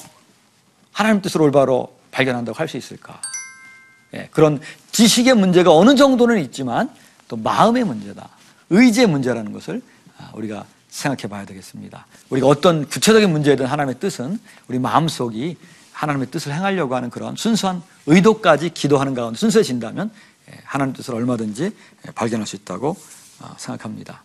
하나님 0.99 1.23
뜻을 1.23 1.41
올바로 1.41 1.97
발견한다고 2.11 2.59
할 2.59 2.67
수 2.67 2.77
있을까? 2.77 3.21
예, 4.15 4.29
그런 4.33 4.61
지식의 4.91 5.35
문제가 5.35 5.73
어느 5.73 5.95
정도는 5.95 6.41
있지만 6.47 6.91
또 7.29 7.37
마음의 7.37 7.85
문제다. 7.85 8.29
의지의 8.71 9.07
문제라는 9.07 9.53
것을 9.53 9.81
아, 10.19 10.31
우리가 10.35 10.65
생각해 10.89 11.31
봐야 11.31 11.45
되겠습니다. 11.45 12.05
우리가 12.31 12.49
어떤 12.49 12.85
구체적인 12.89 13.31
문제든 13.31 13.67
하나님의 13.67 14.01
뜻은 14.01 14.41
우리 14.67 14.81
마음속이 14.81 15.57
하나님의 15.93 16.33
뜻을 16.33 16.53
행하려고 16.53 16.97
하는 16.97 17.11
그런 17.11 17.37
순수한 17.37 17.81
의도까지 18.07 18.71
기도하는 18.71 19.15
가운데 19.15 19.39
순수해진다면 19.39 20.11
예, 20.51 20.59
하나님 20.65 20.95
뜻을 20.95 21.15
얼마든지 21.15 21.63
예, 22.09 22.11
발견할 22.11 22.45
수 22.45 22.57
있다고 22.57 22.97
어, 23.39 23.55
생각합니다. 23.57 24.25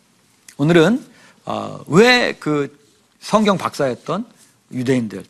오늘은 0.58 1.06
어, 1.46 1.84
왜그 1.86 2.76
성경 3.20 3.60
박사였던 3.60 4.26
유대인들, 4.72 5.24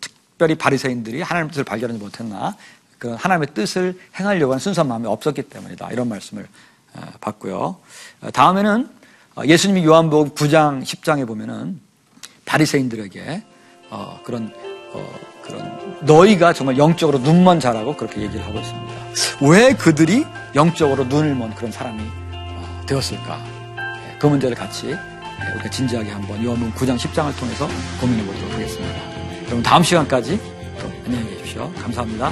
특별히 0.43 0.56
바리새인들이 0.56 1.21
하나님 1.21 1.49
뜻을 1.49 1.63
발견하지 1.63 1.99
못했나? 1.99 2.56
그 2.99 3.13
하나님의 3.13 3.53
뜻을 3.53 3.97
행하려고 4.19 4.51
하는 4.51 4.60
순수한 4.60 4.89
마음이 4.89 5.08
없었기 5.08 5.43
때문이다. 5.43 5.89
이런 5.91 6.10
말씀을 6.10 6.47
어, 6.95 7.01
받고요. 7.21 7.77
다음에는 8.34 8.89
예수님이 9.45 9.86
요한복음 9.86 10.36
9장, 10.36 10.84
10장에 10.84 11.25
보면은 11.25 11.79
바리새인들에게 12.45 13.43
그런 14.25 14.53
그런 15.43 15.97
너희가 16.01 16.51
정말 16.51 16.77
영적으로 16.77 17.19
눈먼 17.19 17.60
자라고 17.60 17.95
그렇게 17.95 18.21
얘기를 18.21 18.45
하고 18.45 18.60
있습니다. 18.60 18.93
왜 19.49 19.73
그들이 19.73 20.25
영적으로 20.56 21.06
눈을 21.06 21.36
먼 21.36 21.56
그런 21.56 21.71
사람이 21.71 22.01
어, 22.03 22.82
되었을까? 22.86 23.39
예, 23.77 24.17
그 24.19 24.27
문제를 24.27 24.56
같이 24.56 24.89
예, 24.89 25.53
우리가 25.53 25.69
진지하게 25.69 26.12
한번 26.12 26.43
요한복음 26.43 26.73
9장 26.73 26.97
10장을 26.97 27.38
통해서 27.39 27.67
고민해 28.01 28.25
보도록 28.25 28.51
하겠습니다. 28.51 29.12
여러분 29.53 29.61
다음 29.61 29.83
시간까지 29.83 30.39
또 30.79 30.91
안녕히 31.05 31.29
계십시오. 31.29 31.71
감사합니다. 31.79 32.31